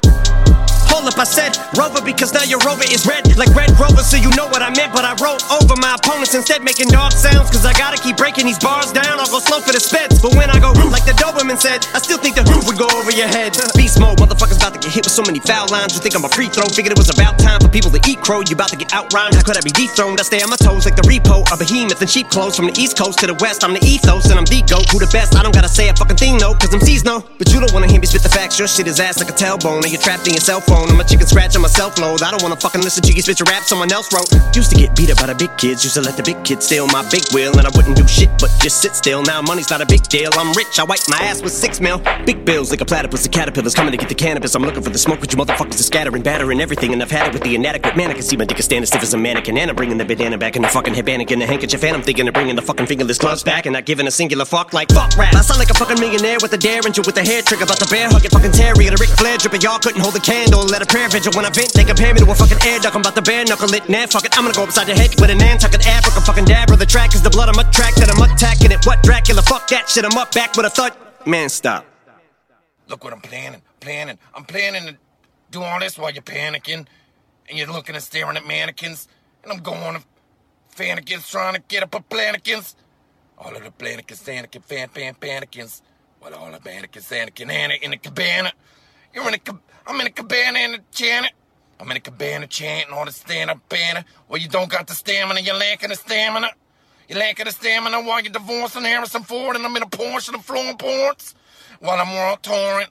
[0.94, 4.16] Hold up, I said Rover because now your Rover is red like Red Rover, so
[4.16, 4.94] you know what I meant.
[4.94, 7.50] But I wrote over my opponents instead, making dog sounds.
[7.50, 9.18] Cause I gotta keep breaking these bars down.
[9.18, 10.22] I'll go slow for the speds.
[10.22, 12.86] But when I go like the Doberman said, I still think the roof would go
[12.94, 13.56] over your head.
[13.74, 15.40] Beast mode, motherfuckers about to get hit with so many
[15.70, 15.94] lines.
[15.94, 16.64] You think I'm a free throw?
[16.66, 18.40] Figured it was about time for people to eat crow.
[18.40, 19.34] You about to get outrhymed.
[19.34, 20.20] How could I be dethroned?
[20.20, 22.56] I stay on my toes like the repo, a behemoth in cheap clothes.
[22.56, 24.88] From the east coast to the west, I'm the ethos and I'm the goat.
[24.90, 25.36] Who the best?
[25.36, 27.24] I don't gotta say a fucking thing, no, cause MCs know.
[27.38, 28.58] But you don't wanna hear me spit the facts.
[28.58, 29.84] Your shit is ass like a tailbone.
[29.84, 30.88] And you're trapped in your cell phone.
[30.90, 32.22] I'm a chicken scratch on my self load.
[32.22, 34.28] I don't wanna fucking listen to you spit your rap someone else wrote.
[34.54, 35.84] Used to get beat up by the big kids.
[35.84, 37.56] Used to let the big kids steal my big wheel.
[37.58, 39.22] And I wouldn't do shit but just sit still.
[39.22, 40.30] Now money's not a big deal.
[40.34, 40.78] I'm rich.
[40.78, 42.02] I wipe my ass with six mil.
[42.24, 43.22] Big bills like a platypus.
[43.22, 44.54] The caterpillars coming to get the cannabis.
[44.54, 47.28] I'm looking for the smoke, but you motherfuckers are scattering, battering everything, and I've had
[47.28, 48.10] it with the inadequate man.
[48.10, 50.04] I can see my dick is standing stiff as a mannequin, and I'm bringing the
[50.04, 52.62] bandana back in the fucking headband and the handkerchief, and I'm thinking of bringing the
[52.62, 55.34] fucking fingerless gloves back, and not giving a singular fuck like fuck rap.
[55.34, 57.86] I sound like a fucking millionaire with a derringer with a hair trigger, about the
[57.90, 59.60] bear hugging fucking Terry and a Ric Flair dripping.
[59.62, 61.72] Y'all couldn't hold a candle, let a prayer vigil when I vent.
[61.72, 62.94] They compare me to a fucking air duck.
[62.94, 64.36] I'm about to bare knuckle it, nah, fuck it.
[64.36, 66.68] I'm gonna go upside your head with an Nantucket Africa fucking dab.
[66.74, 68.84] The track is the blood I'm that I'm attacking it.
[68.84, 69.42] What Dracula?
[69.42, 70.04] Fuck that shit.
[70.04, 70.92] I'm up back with a thud.
[71.26, 71.86] Man, stop.
[72.88, 74.18] Look what I'm planning, planning.
[74.34, 74.96] I'm planning to
[75.54, 76.86] do all this while you're panicking,
[77.48, 79.06] and you're looking and staring at mannequins,
[79.42, 80.02] and I'm going to
[80.76, 82.74] fanikins trying to get up a plannikins.
[83.38, 85.80] All of the plannikins, Anakin, fan, fan, panikins.
[86.20, 88.52] Well, all the mannequins, Anakin, Anna in the cabana.
[89.14, 89.38] You're in a,
[89.86, 91.32] I'm in a cabana in a Janet.
[91.78, 94.04] I'm in a cabana chanting all the stand-up banner.
[94.28, 96.48] Well, you don't got the stamina, you're lacking the stamina.
[97.08, 100.36] You're lacking the stamina while you're divorcing Harrison Ford, and I'm in a Porsche and
[100.36, 101.34] I'm flowing ports
[101.80, 102.86] while I'm world touring.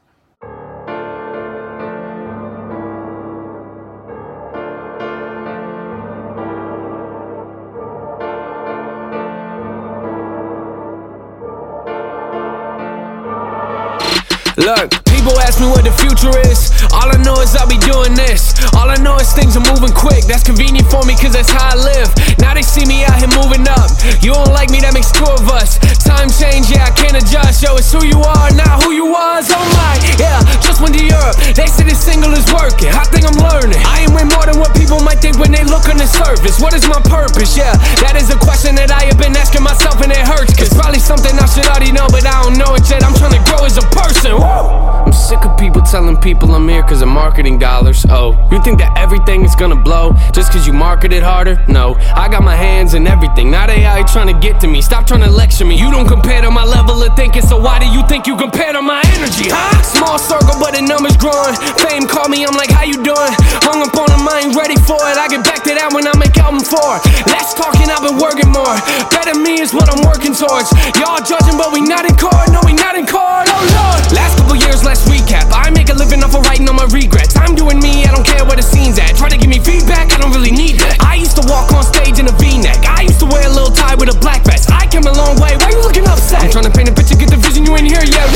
[14.58, 16.76] Look, people ask me what the future is.
[16.92, 18.52] All I know is I'll be doing this.
[18.76, 20.28] All I know is things are moving quick.
[20.28, 22.12] That's convenient for me, cause that's how I live.
[22.44, 23.88] Now they see me out here moving up.
[24.20, 25.80] You don't like me, that makes two of us.
[26.04, 27.64] Time change, yeah, I can't adjust.
[27.64, 29.48] Yo, it's who you are, not who you was.
[29.48, 31.40] Oh my, yeah, just went to Europe.
[31.56, 32.92] They say this single is working.
[32.92, 33.80] I think I'm learning.
[33.88, 36.60] I am way more than what people might think when they look on the surface.
[36.60, 37.56] What is my purpose?
[37.56, 37.72] Yeah,
[38.04, 40.52] that is a question that I have been asking myself, and it hurts.
[40.60, 43.08] Cause probably something I should already know, but I don't know it yet.
[43.08, 44.36] I'm trying to grow as a person.
[44.36, 44.93] Woo!
[45.06, 48.06] I'm sick of people telling people I'm here cause of marketing dollars.
[48.10, 51.60] Oh, you think that everything is gonna blow just cause you market it harder?
[51.68, 53.52] No, I got my hands in everything.
[53.52, 54.82] Now they out here trying to get to me.
[54.82, 55.76] Stop trying to lecture me.
[55.76, 58.72] You don't compare to my level of thinking, so why do you think you compare
[58.72, 59.82] to my energy, huh?
[59.84, 61.56] Small circle, but the numbers growing.
[61.84, 63.34] Fame call me, I'm like, how you doing?
[63.68, 65.20] Hung up on a mind, ready for it.
[65.20, 67.04] I get back to that when I make album four.
[67.28, 68.76] Less talking, I've been working more.
[69.12, 70.72] Better me is what I'm working towards.
[70.96, 72.50] Y'all judging, but we not in court.
[72.56, 73.52] No, we not in court.
[73.52, 74.02] Oh lord.
[74.16, 75.50] Last couple years, let's recap.
[75.50, 77.34] I make a living off of writing on my regrets.
[77.36, 79.18] I'm doing me, I don't care where the scene's at.
[79.18, 81.02] Try to give me feedback, I don't really need that.
[81.02, 82.86] I used to walk on stage in a v-neck.
[82.86, 84.70] I used to wear a little tie with a black vest.
[84.72, 85.58] I came a long way.
[85.58, 86.46] Why you looking upset?
[86.46, 87.66] I'm trying to paint a picture, get the vision.
[87.66, 88.30] You ain't here yet.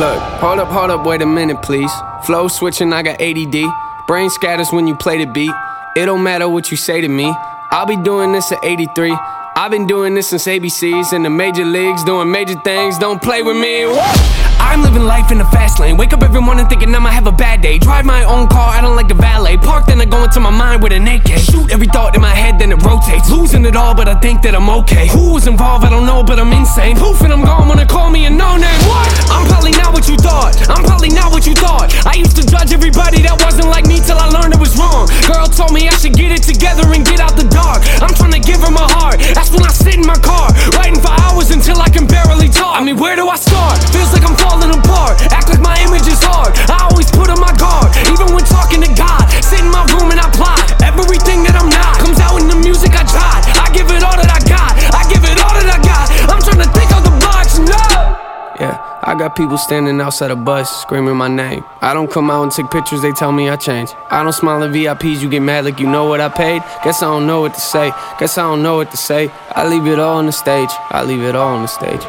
[0.00, 1.92] Look, hold up, hold up, wait a minute, please.
[2.24, 3.68] Flow switching, I got ADD.
[4.06, 5.52] Brain scatters when you play the beat.
[5.96, 7.28] It don't matter what you say to me.
[7.70, 9.12] I'll be doing this at 83.
[9.56, 12.96] I've been doing this since ABCs in the major leagues, doing major things.
[12.96, 14.47] Don't play with me.
[14.58, 15.96] I'm living life in the fast lane.
[15.96, 17.78] Wake up every morning thinking I'ma have a bad day.
[17.78, 19.56] Drive my own car, I don't like the valet.
[19.56, 21.38] Park, then I go into my mind with an AK.
[21.38, 23.30] Shoot every thought in my head, then it rotates.
[23.30, 25.08] Losing it all, but I think that I'm okay.
[25.08, 26.96] Who was involved, I don't know, but I'm insane.
[26.96, 28.82] Poof, and I'm gone when they call me a no name.
[28.86, 29.08] What?
[29.30, 30.56] I'm probably not what you thought.
[30.68, 31.94] I'm probably not what you thought.
[32.06, 35.08] I used to judge everybody that wasn't like me till I learned it was wrong.
[35.26, 37.82] Girl told me I should get it together and get out the dark.
[38.02, 39.20] I'm trying to give her my heart.
[39.34, 42.80] That's when I sit in my car, writing for hours until I can barely talk.
[42.80, 43.78] I mean, where do I start?
[43.94, 45.20] Feels like I'm falling apart.
[45.28, 46.56] Act like my image is hard.
[46.72, 49.28] I always put on my guard, even when talking to God.
[49.44, 50.64] Sit in my room and I plot.
[50.80, 53.44] Everything that I'm not comes out in the music I tried.
[53.60, 54.72] I give it all that I got.
[54.96, 56.04] I give it all that I got.
[56.32, 57.60] I'm trying to think of the blocks.
[57.60, 57.84] No.
[58.58, 58.74] Yeah,
[59.04, 61.62] I got people standing outside a bus screaming my name.
[61.80, 63.94] I don't come out and take pictures, they tell me I changed.
[64.10, 66.62] I don't smile at VIPs, you get mad like you know what I paid.
[66.82, 67.92] Guess I don't know what to say.
[68.18, 69.30] Guess I don't know what to say.
[69.54, 70.70] I leave it all on the stage.
[70.90, 72.02] I leave it all on the stage.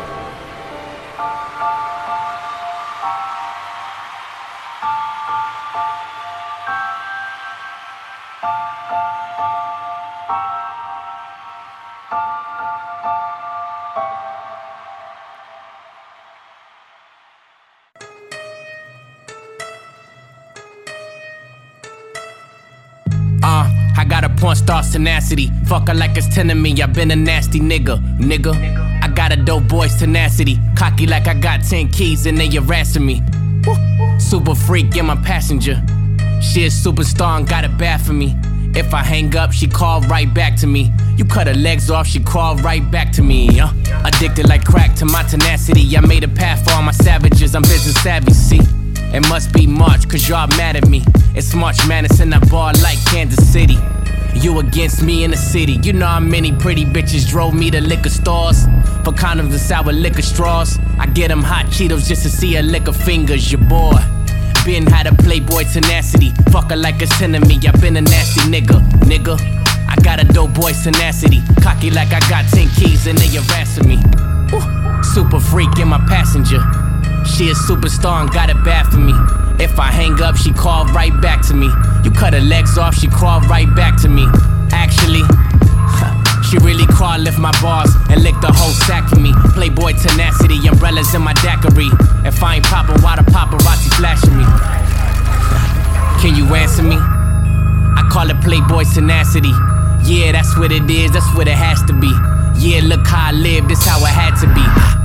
[24.89, 25.51] Star's tenacity.
[25.65, 26.81] Fuck like it's 10 of me.
[26.81, 28.53] I been a nasty nigga, nigga.
[29.03, 30.57] I got a dope boy's tenacity.
[30.75, 33.21] Cocky like I got 10 keys and they harassing me.
[34.19, 35.81] Super freak, yeah, my passenger.
[36.41, 38.35] She a superstar and got it bad for me.
[38.75, 40.91] If I hang up, she call right back to me.
[41.17, 43.59] You cut her legs off, she crawl right back to me.
[43.59, 43.69] Uh,
[44.05, 45.97] addicted like crack to my tenacity.
[45.97, 47.55] I made a path for all my savages.
[47.55, 48.61] I'm business savvy, see.
[49.11, 51.03] It must be March, cause y'all mad at me.
[51.35, 53.77] It's March Madness in a bar like Kansas City.
[54.33, 55.79] You against me in the city.
[55.83, 58.65] You know how many pretty bitches drove me to liquor stores
[59.03, 60.79] for condoms and sour liquor straws.
[60.97, 63.97] I get them hot Cheetos just to see her lick her fingers, your boy.
[64.65, 66.31] Been had a playboy tenacity.
[66.51, 67.59] Fuck her like it's enemy.
[67.67, 69.37] I been a nasty nigga, nigga.
[69.87, 71.41] I got a dope boy's tenacity.
[71.61, 73.97] Cocky like I got 10 keys and they harassing me.
[74.51, 74.61] Woo.
[75.03, 76.88] Super freak in my passenger.
[77.25, 79.13] She a superstar and got it bad for me.
[79.59, 81.69] If I hang up, she call right back to me.
[82.03, 84.25] You cut her legs off, she crawl right back to me.
[84.71, 85.23] Actually,
[86.47, 89.33] she really crawl, lift my bars, and licked the whole sack for me.
[89.53, 91.89] Playboy tenacity, umbrellas in my daiquiri.
[92.23, 94.45] If I ain't poppin', why the paparazzi flashing me?
[96.21, 96.95] Can you answer me?
[96.95, 99.51] I call it Playboy tenacity.
[100.03, 102.11] Yeah, that's what it is, that's what it has to be.
[102.55, 104.98] Yeah, look how I live, this how it had to be.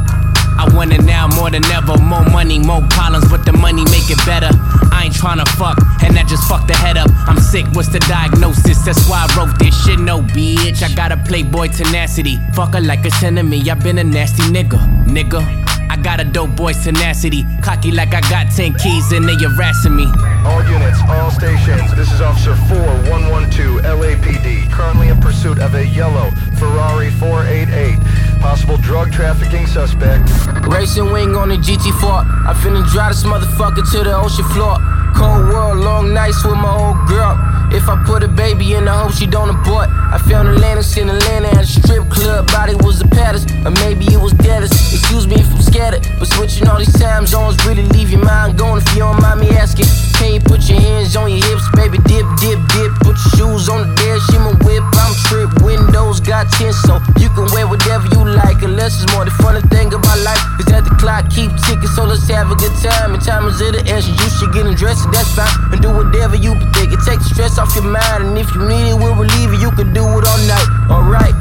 [0.59, 1.97] I want it now more than ever.
[1.99, 4.51] More money, more problems, but the money make it better.
[4.93, 7.11] I ain't tryna fuck, and that just fucked the head up.
[7.27, 8.85] I'm sick, what's the diagnosis?
[8.85, 9.99] That's why I wrote this shit.
[9.99, 12.39] No, bitch, I got a playboy tenacity.
[12.55, 15.65] Fuck her like a enemy, I been a nasty nigga, nigga.
[15.91, 17.45] I got a dope boy's tenacity.
[17.63, 20.07] Cocky like I got 10 keys and they harassing me.
[20.45, 21.95] All units, all stations.
[21.95, 24.73] This is Officer 4112 LAPD.
[24.73, 28.34] Currently in pursuit of a yellow Ferrari 488.
[28.45, 30.29] Possible drug trafficking suspect.
[30.69, 32.45] Racing wing on the GT4.
[32.45, 34.77] I finna drive this motherfucker to the ocean floor.
[35.17, 37.41] Cold world, long nights with my old girl.
[37.75, 39.91] If I put a baby in, I hope she don't abort.
[39.91, 42.47] I found Atlantis in Atlanta at a strip club.
[42.47, 44.71] Body was a paddest, or maybe it was Dennis.
[44.95, 48.57] Excuse me if I'm scattered, but switching all these time zones really leave your mind
[48.57, 48.79] going.
[48.79, 51.99] If you don't mind me asking, can you put your hands on your hips, baby?
[52.07, 52.95] Dip, dip, dip.
[53.03, 54.87] Put your shoes on the dash, my whip.
[54.95, 55.51] I'm trip.
[55.67, 58.63] Windows got tints, so you can wear whatever you like.
[58.63, 61.91] Unless it's more the funny thing about life is that the clock keep ticking.
[61.91, 63.19] So let's have a good time.
[63.19, 64.15] And time is of the essence.
[64.15, 65.51] You should get undressed, that's fine.
[65.75, 66.95] And do whatever you think.
[66.95, 68.25] It take the stress off your mind.
[68.25, 69.61] And if you need it, we'll relieve it.
[69.61, 70.69] You can do it all night.
[70.91, 71.35] Alright.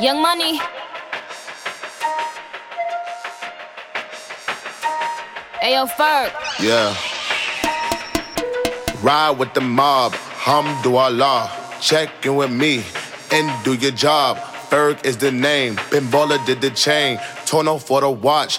[0.00, 0.60] Young Money.
[5.78, 6.32] Ayo, Ferg.
[6.60, 6.90] Yeah.
[9.00, 11.80] Ride with the mob, hamdulillah.
[11.80, 12.82] Check in with me
[13.30, 14.38] and do your job.
[14.70, 15.76] Ferg is the name.
[15.76, 17.20] Baller did the chain.
[17.46, 18.58] Tono for the watch.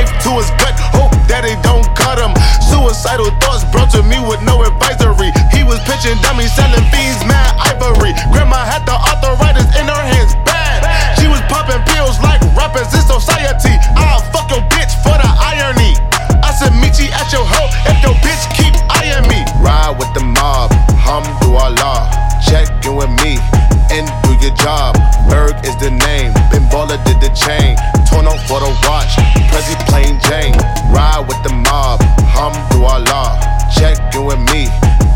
[0.00, 2.32] Knife to his gut, hope that it don't cut him.
[2.64, 5.28] Suicidal thoughts brought to me with no advisory.
[5.52, 8.16] He was pitching dummies, selling fiends, mad ivory.
[8.32, 10.80] Grandma had the arthritis in her hands, bad.
[11.20, 13.76] She was popping pills like rappers in society.
[13.92, 15.92] I'll fuck your bitch for the irony.
[16.40, 19.44] I said, you at your hoe if your bitch keep eyeing me.
[19.60, 22.08] Ride with the mob, hamdulillah.
[22.40, 23.36] Check in with me
[23.92, 24.96] and do your job.
[25.28, 26.39] Berg is the name.
[26.90, 27.76] Baller did the chain.
[28.10, 29.14] Torno for the watch.
[29.50, 30.54] Prezi plain Jane.
[30.90, 32.00] Ride with the mob.
[32.34, 33.38] Hamdulillah.
[33.74, 34.66] Check in with me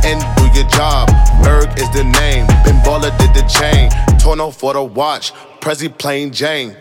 [0.05, 1.09] and do your job.
[1.43, 2.47] Berg is the name.
[2.62, 3.91] Ben Baller did the chain.
[4.18, 5.33] Torno for the watch.
[5.61, 6.77] Prezi plain Jane.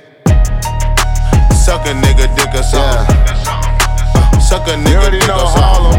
[1.66, 3.18] Suck a nigga dick or something.
[3.50, 5.98] Uh, Suck a nigga dick or something.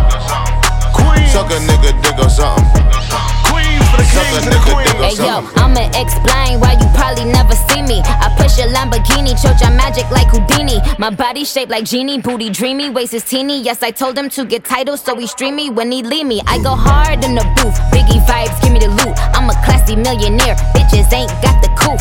[1.33, 3.44] Suck a nigga dick or something.
[4.03, 5.43] Suck a nigga dick or Hey yo.
[5.61, 8.01] I'ma explain why you probably never see me.
[8.05, 10.81] I push a Lamborghini, choke your magic like Houdini.
[10.99, 13.61] My body shaped like genie, booty dreamy, waist is teeny.
[13.61, 16.41] Yes, I told him to get titles, so he stream me when he leave me.
[16.47, 19.15] I go hard in the booth, Biggie vibes, give me the loot.
[19.35, 22.01] I'm a classy millionaire, bitches ain't got the coof.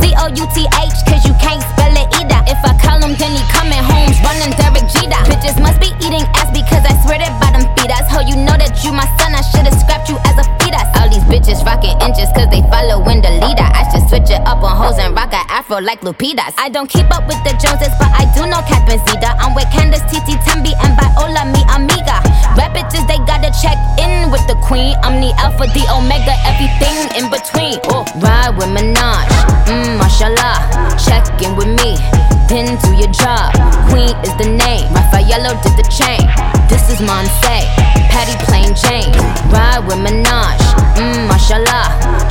[0.00, 2.40] C O U T H, cause you can't spell it either.
[2.46, 5.20] If I call him, then he coming home, running Derek Jeter.
[5.26, 8.04] Bitches must be eating ass because I swear that bottom feed us.
[8.12, 10.86] Ho, you know that you my son, I should've scrapped you as a fetus.
[11.00, 13.66] All these bitches rocking inches cause they following the leader.
[13.66, 16.54] I should switch it up on hoes and rock a afro like Lupitas.
[16.56, 19.34] I don't keep up with the Joneses, but I do know Cat and Zeta.
[19.42, 22.22] I'm with Candace, Titi, Tembi, and Viola, mi amiga.
[22.54, 24.94] Rap bitches, they gotta check in with the queen.
[25.02, 27.82] I'm the alpha, the omega, everything in between.
[27.90, 29.26] Oh, ride with Minaj,
[29.66, 30.62] mmm, mashallah.
[31.02, 31.98] Check in with me,
[32.46, 33.50] then do your job.
[33.90, 36.22] Queen is the name, Raffaello did the chain.
[36.70, 37.58] This is Monse,
[38.06, 39.10] Patty plain Jane.
[39.50, 40.58] Ride with Minaj,
[40.94, 41.86] mmm, mashallah.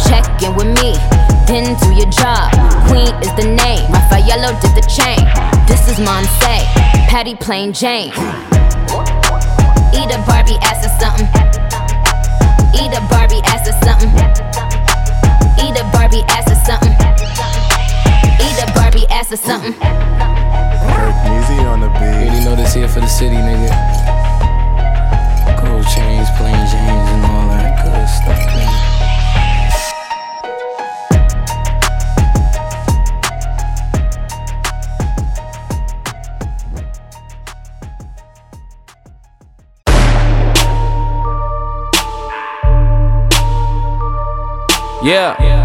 [0.07, 0.95] Check in with me,
[1.47, 2.51] then do your job.
[2.87, 5.23] Queen is the name, Raffaello did the chain.
[5.67, 6.63] This is Monse,
[7.07, 8.11] Patty plain Jane.
[9.93, 11.27] Eat a Barbie ass or something.
[12.73, 14.09] Eat a Barbie ass or something.
[15.61, 16.93] Eat a Barbie ass or something.
[18.41, 19.73] Eat a Barbie ass or something.
[21.29, 22.33] Easy on the beat.
[22.33, 23.69] You know this here for the city, nigga.
[25.61, 26.72] Gold chains, plain James, and all
[28.03, 28.83] nigga.
[45.03, 45.62] Yeah.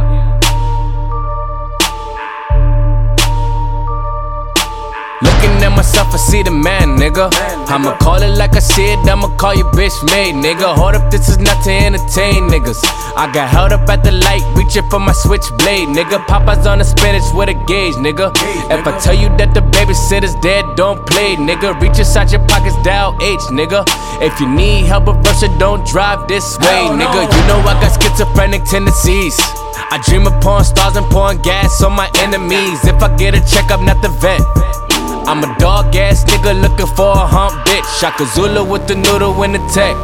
[5.98, 7.26] At I see the man, nigga.
[7.68, 10.74] I'ma call it like I see it, I'ma call you bitch made, nigga.
[10.78, 12.78] Hold up, this is not to entertain niggas.
[13.16, 16.24] I got held up at the light, reaching for my switchblade, nigga.
[16.26, 18.30] Papa's on the spinach with a gauge, nigga.
[18.70, 21.74] If I tell you that the babysitter's dead, don't play, nigga.
[21.80, 23.82] Reach inside your pockets, dial H, nigga.
[24.22, 27.26] If you need help with Russia, don't drive this way, nigga.
[27.26, 29.36] You know I got schizophrenic tendencies.
[29.90, 32.86] I dream of pouring stars and pouring gas on my enemies.
[32.86, 34.40] If I get a checkup, not the vet.
[35.26, 37.88] I'm a dog ass nigga looking for a hump bitch.
[38.00, 39.96] Shaka Zulu with the noodle in the tech.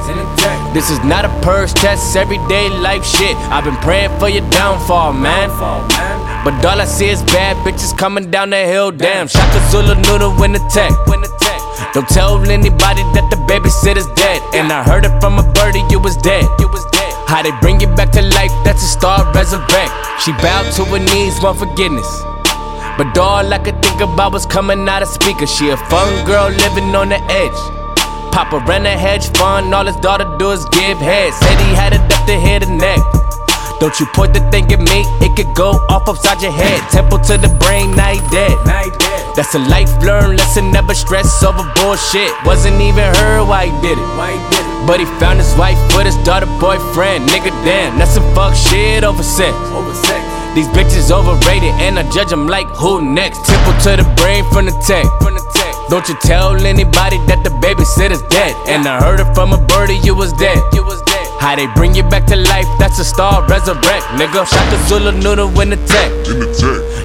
[0.75, 3.37] This is not a purse test, everyday life shit.
[3.53, 5.51] I've been praying for your downfall, man.
[6.45, 8.91] But all I see is bad bitches coming down the hill.
[8.91, 10.93] Damn, Shaka Zulu noodle in the tech.
[11.95, 14.43] Don't tell anybody that the babysitter's dead.
[14.53, 16.45] And I heard it from a birdie, you was dead.
[17.27, 19.93] How they bring you back to life, that's a star resurrect.
[20.21, 22.07] She bowed to her knees, want forgiveness.
[22.97, 25.47] But all I could think about was coming out of speaker.
[25.47, 27.61] She a fun girl living on the edge.
[28.30, 31.32] Papa ran a hedge fund, all his daughter do is give head.
[31.34, 32.99] Said he had it up to head and neck.
[33.80, 36.80] Don't you point the thing at me, it could go off upside your head.
[36.90, 38.57] Temple to the brain, he dead.
[39.34, 42.30] That's a life learned lesson, never stress over bullshit.
[42.47, 44.86] Wasn't even her why he did it.
[44.86, 47.28] But he found his wife with his daughter boyfriend.
[47.28, 49.53] Nigga, damn, that's some fuck shit over sex.
[50.55, 53.44] These bitches overrated, and I judge them like who next?
[53.44, 55.05] Temple to the brain from the tech.
[55.90, 58.55] Don't you tell anybody that the babysitter's dead.
[58.66, 60.59] And I heard it from a birdie, you was dead.
[61.40, 64.46] How they bring you back to life, that's a star resurrect, nigga.
[64.46, 66.11] Shaka Zulu noodle in the tech.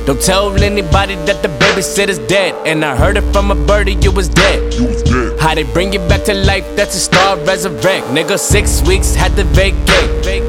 [0.05, 2.55] Don't tell anybody that the babysitter's dead.
[2.65, 4.73] And I heard it from a birdie, you was dead.
[5.41, 8.39] How they bring you back to life, that's a star resurrect, nigga.
[8.39, 10.48] Six weeks had to vacate.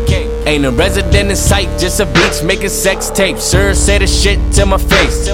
[0.50, 3.44] Ain't a resident in sight, just a beach making sex tapes.
[3.44, 5.30] Sir, say the shit to my face.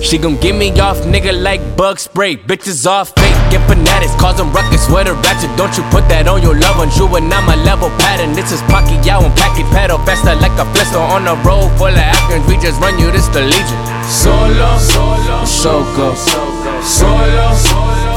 [0.00, 2.36] She gon' get me off, nigga, like bug spray.
[2.36, 5.50] Bitches off fake, get fanatics, causing ruckus with a ratchet.
[5.58, 8.38] Don't you put that on your love one, you and I'm a level pattern.
[8.38, 11.98] This is Pacquiao and Packy pedal faster like a flister on the road full of
[11.98, 12.46] Africans.
[12.46, 13.78] We just run you this the legion.
[14.06, 17.50] Solo, solo, Soko, solo,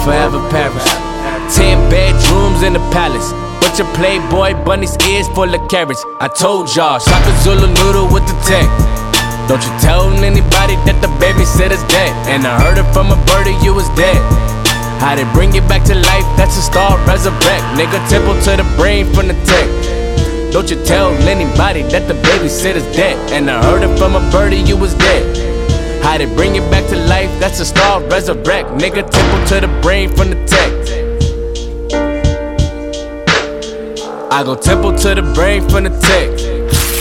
[0.05, 0.85] forever Paris.
[1.57, 3.33] Ten bedrooms in the palace.
[3.65, 6.05] Bunch of playboy bunny's ears full of carrots.
[6.21, 8.69] I told y'all, Shaka Zulu noodle with the tech.
[9.49, 12.13] Don't you tell anybody that the babysitter's dead.
[12.29, 14.21] And I heard it from a birdie, you was dead.
[15.01, 17.65] How they bring you back to life, that's a star resurrect.
[17.73, 19.67] Nigga, temple to the brain from the tech.
[20.53, 23.17] Don't you tell anybody that the babysitter's dead.
[23.33, 25.25] And I heard it from a birdie, you was dead.
[26.05, 28.69] How they bring you back to life, that's a star resurrect.
[28.77, 30.84] Nigga, temple to the brain from the tech.
[34.35, 36.27] I go temple to the brain from the tech.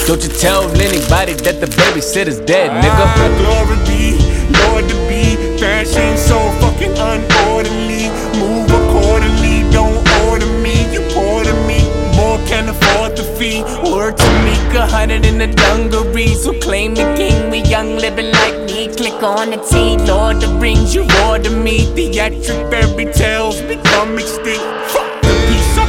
[0.07, 3.05] Don't you tell anybody that the babysitter's dead, nigga.
[3.11, 4.15] Ah, Glory be,
[4.63, 5.35] Lord to be.
[5.59, 8.07] Fashion so fucking unorderly.
[8.39, 9.99] Move accordingly, don't
[10.31, 10.87] order me.
[10.95, 11.83] You order me,
[12.15, 13.65] more can afford the fee.
[13.83, 16.45] Word to me, a hundred in the dungarees.
[16.45, 17.51] Who claim the king?
[17.51, 18.95] We young living like me.
[18.95, 20.95] Click on the T, Lord the rings.
[20.95, 21.83] You order me.
[21.99, 25.04] Theatric fairy tales become extinct.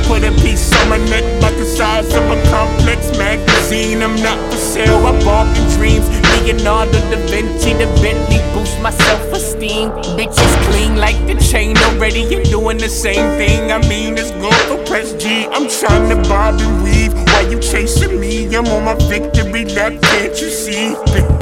[0.07, 4.01] Put a piece on my neck about the size of a complex magazine.
[4.01, 6.07] I'm not for sale, I walk in dreams.
[6.43, 9.89] Leonardo da Vinci, the Bentley boost my self-esteem.
[10.17, 12.21] Bitches clean like the chain already.
[12.21, 13.71] You're doing the same thing.
[13.71, 15.47] I mean, it's go for press G.
[15.47, 17.13] I'm trying to bob and weave.
[17.13, 18.55] Why you chasing me?
[18.55, 20.95] I'm on my victory lap, can't you see?
[21.11, 21.33] Bitch.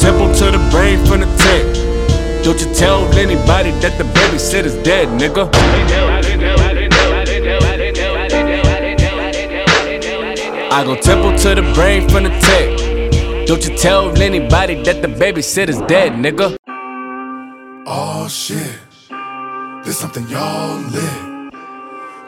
[0.00, 1.83] Temple to the brain from the tech.
[2.44, 5.48] Don't you tell anybody that the babysitter's dead, nigga.
[10.70, 13.46] I go temple to the brain from the tech.
[13.46, 16.54] Don't you tell anybody that the babysitter's dead, nigga.
[17.86, 18.78] Oh shit,
[19.82, 21.54] there's something y'all lit.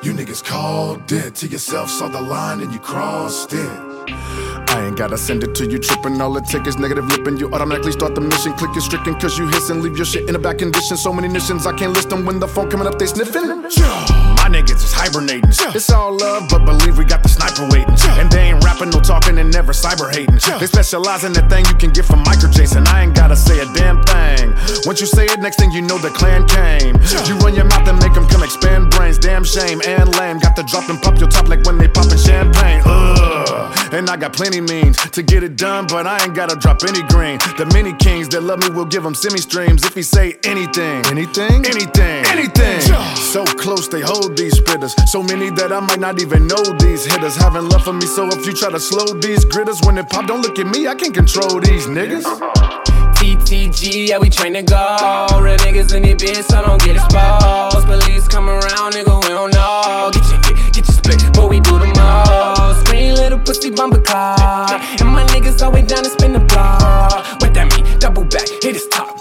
[0.02, 3.85] You niggas called it to yourself, saw the line and you crossed it.
[4.08, 6.20] I ain't gotta send it to you tripping.
[6.20, 7.36] All it take is negative lipping.
[7.36, 8.52] You automatically start the mission.
[8.54, 10.96] Click your stricken cause you hiss and leave your shit in a bad condition.
[10.96, 13.46] So many missions, I can't list them when the phone coming up, they sniffing.
[13.46, 15.50] My niggas is hibernating.
[15.50, 17.96] It's all love, but believe we got the sniper waiting.
[18.20, 20.38] And they ain't rapping, no talking, and never cyber hating.
[20.60, 22.86] They specialize in the thing you can get from Micro Jason.
[22.86, 24.54] I ain't gotta say a damn thing.
[24.84, 26.96] Once you say it, next thing you know, the clan came.
[27.26, 29.18] You run your mouth and make them come expand brains.
[29.18, 30.38] Damn shame and lame.
[30.38, 32.82] Got to drop and pop your top like when they poppin' champagne.
[32.84, 33.75] Ugh.
[33.92, 37.02] And I got plenty means to get it done, but I ain't gotta drop any
[37.08, 37.38] green.
[37.56, 41.04] The many kings that love me will give them semi streams if he say anything.
[41.06, 41.64] Anything?
[41.64, 42.24] Anything.
[42.26, 42.80] Anything.
[43.16, 44.92] So close they hold these spitters.
[45.08, 47.36] So many that I might not even know these hitters.
[47.36, 50.26] Haven't love for me, so if you try to slow these gritters, when it pop,
[50.26, 52.24] don't look at me, I can't control these niggas.
[53.16, 55.28] TTG, yeah, we train to go.
[55.40, 57.86] Real niggas in this bitch, so don't get exposed.
[57.86, 60.10] Police come around, nigga, we don't know.
[60.12, 62.65] Get your, get, get your split, but we do the most.
[63.16, 64.68] Little pussy bumper car.
[65.00, 67.40] And my niggas always down to spin the block.
[67.40, 67.98] What that mean?
[67.98, 69.18] Double back, hit his top.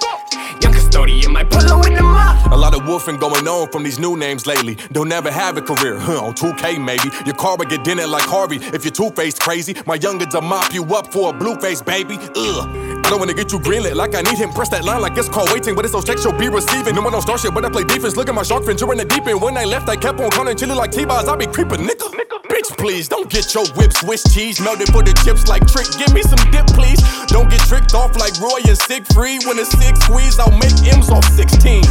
[0.62, 2.35] Young custodian, pull up in the mop.
[2.52, 4.76] A lot of woofing going on from these new names lately.
[4.92, 6.24] Don't never have a career, huh?
[6.24, 7.10] On 2K maybe.
[7.26, 9.76] Your car will get dinner like Harvey if you're two-faced crazy.
[9.86, 12.18] My youngins will mop you up for a blue face, baby.
[12.18, 13.02] Ugh.
[13.06, 14.52] I don't wanna get you greenlit like I need him.
[14.52, 16.96] Press that line like it's called waiting, but it's those texts you'll be receiving.
[16.96, 18.16] No one don't start shit, but I play defense.
[18.16, 19.42] Look at my shark fin, you're in the deep end.
[19.42, 21.28] When I left, I kept on calling chilly like T-Bars.
[21.28, 22.10] I be creeping, nigga.
[22.50, 25.88] Bitch, please don't get your whip Swiss cheese melted for the chips like trick.
[25.98, 27.02] Give me some dip, please.
[27.28, 29.46] Don't get tricked off like Roy and Siegfried.
[29.46, 31.84] When it's six squeeze, I'll make M's off 16.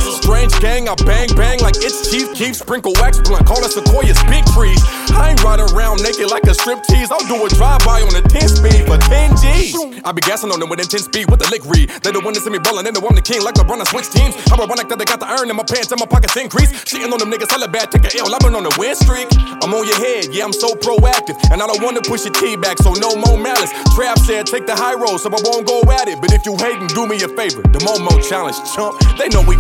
[0.45, 2.57] Strange gang, I bang bang like it's Chief Keef.
[2.57, 4.76] Sprinkle wax blunt, call us sequoias, big trees.
[5.16, 7.11] I ain't riding around naked like a strip tease.
[7.11, 9.72] I'll do a drive-by on a 10 speed for 10 G's.
[10.05, 11.88] I be gassing on them with intense speed with the lick read.
[12.05, 13.80] They the one that see me ballin', they the I'm the king like LeBron.
[13.80, 14.36] I switch teams.
[14.53, 16.72] I'm ironic that they got the iron in my pants and my pockets increase.
[16.84, 18.28] Shitting on them niggas hella bad, take a L.
[18.28, 19.32] I've been on a win streak.
[19.64, 21.40] I'm on your head, yeah, I'm so proactive.
[21.49, 23.72] And I don't wanna push your T back, so no more malice.
[23.97, 26.20] Trap said take the high road, so I won't go at it.
[26.20, 27.64] But if you hating, do me a favor.
[27.64, 29.01] The Momo challenge, chump.
[29.16, 29.57] They know we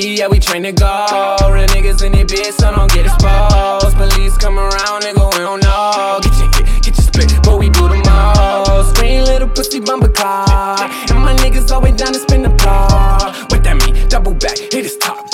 [0.00, 1.36] Yeah, we train to go.
[1.50, 3.96] Real niggas in this bitch, so don't get exposed.
[3.96, 6.20] Police come around, nigga, we don't know.
[6.22, 8.94] Get your, get, get your split, but we do the most.
[8.94, 10.78] Green little pussy bumper car.
[11.10, 13.50] And my niggas always down to spin the block.
[13.50, 14.08] What that mean?
[14.08, 15.26] Double back, hit his top.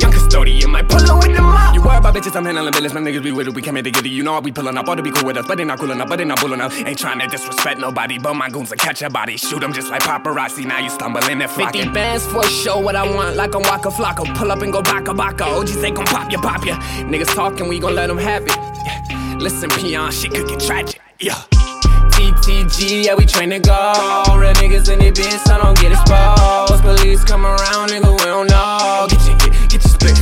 [0.00, 1.42] Young custodian might pull up with the
[2.08, 2.92] about bitches, I'm handling business.
[2.92, 4.10] My niggas be with it, we came here to get it.
[4.10, 5.78] You know I be pulling up, ought to be cool with us, but they not
[5.78, 6.72] cool enough, but they not bulling up.
[6.72, 9.36] Ain't trying to disrespect nobody, but my goons will catch a body.
[9.36, 10.64] Shoot 'em just like paparazzi.
[10.64, 11.92] Now you stumbling and 50 flocking.
[11.92, 14.24] bands for show, what I want, like I'm Waka Flocka.
[14.36, 15.44] Pull up and go baka baka.
[15.44, 16.76] OGs, they gon' pop ya, pop ya.
[17.10, 18.56] Niggas talking, we gon' let them have it.
[18.86, 19.36] Yeah.
[19.38, 21.00] Listen, peon, shit could get tragic.
[21.20, 21.34] Yeah.
[22.16, 24.24] TTG, yeah, we train to go.
[24.38, 26.82] Real niggas in the bitch, I don't get exposed.
[26.82, 29.06] Police come around, nigga, we don't know.
[29.10, 30.16] Get your, get, get your split,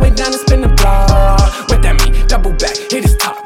[0.00, 1.68] my niggas always down to spin the block.
[1.68, 2.26] What that mean?
[2.26, 3.36] Double back, hit his top.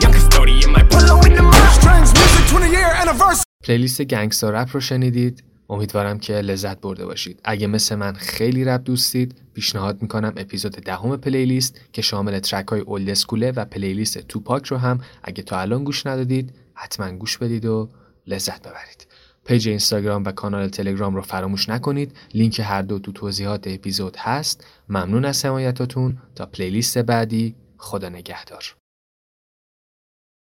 [0.00, 1.72] Young custodian pull up with the mop.
[1.80, 3.44] Strange music 20 year anniversary.
[3.62, 8.84] پلیلیست گنگستا رپ رو شنیدید امیدوارم که لذت برده باشید اگه مثل من خیلی رپ
[8.84, 14.66] دوستید پیشنهاد می‌کنم اپیزود دهم پلیلیست که شامل ترک های اولد اسکوله و پلیلیست توپاک
[14.66, 17.90] رو هم اگه تا الان گوش ندادید حتما گوش بدید و
[18.26, 19.07] لذت ببرید
[19.48, 22.16] پیج اینستاگرام و کانال تلگرام رو فراموش نکنید.
[22.34, 24.66] لینک هر دو تو توضیحات اپیزود هست.
[24.88, 28.77] ممنون از حمایتاتون تا پلیلیست بعدی خدا نگهدار.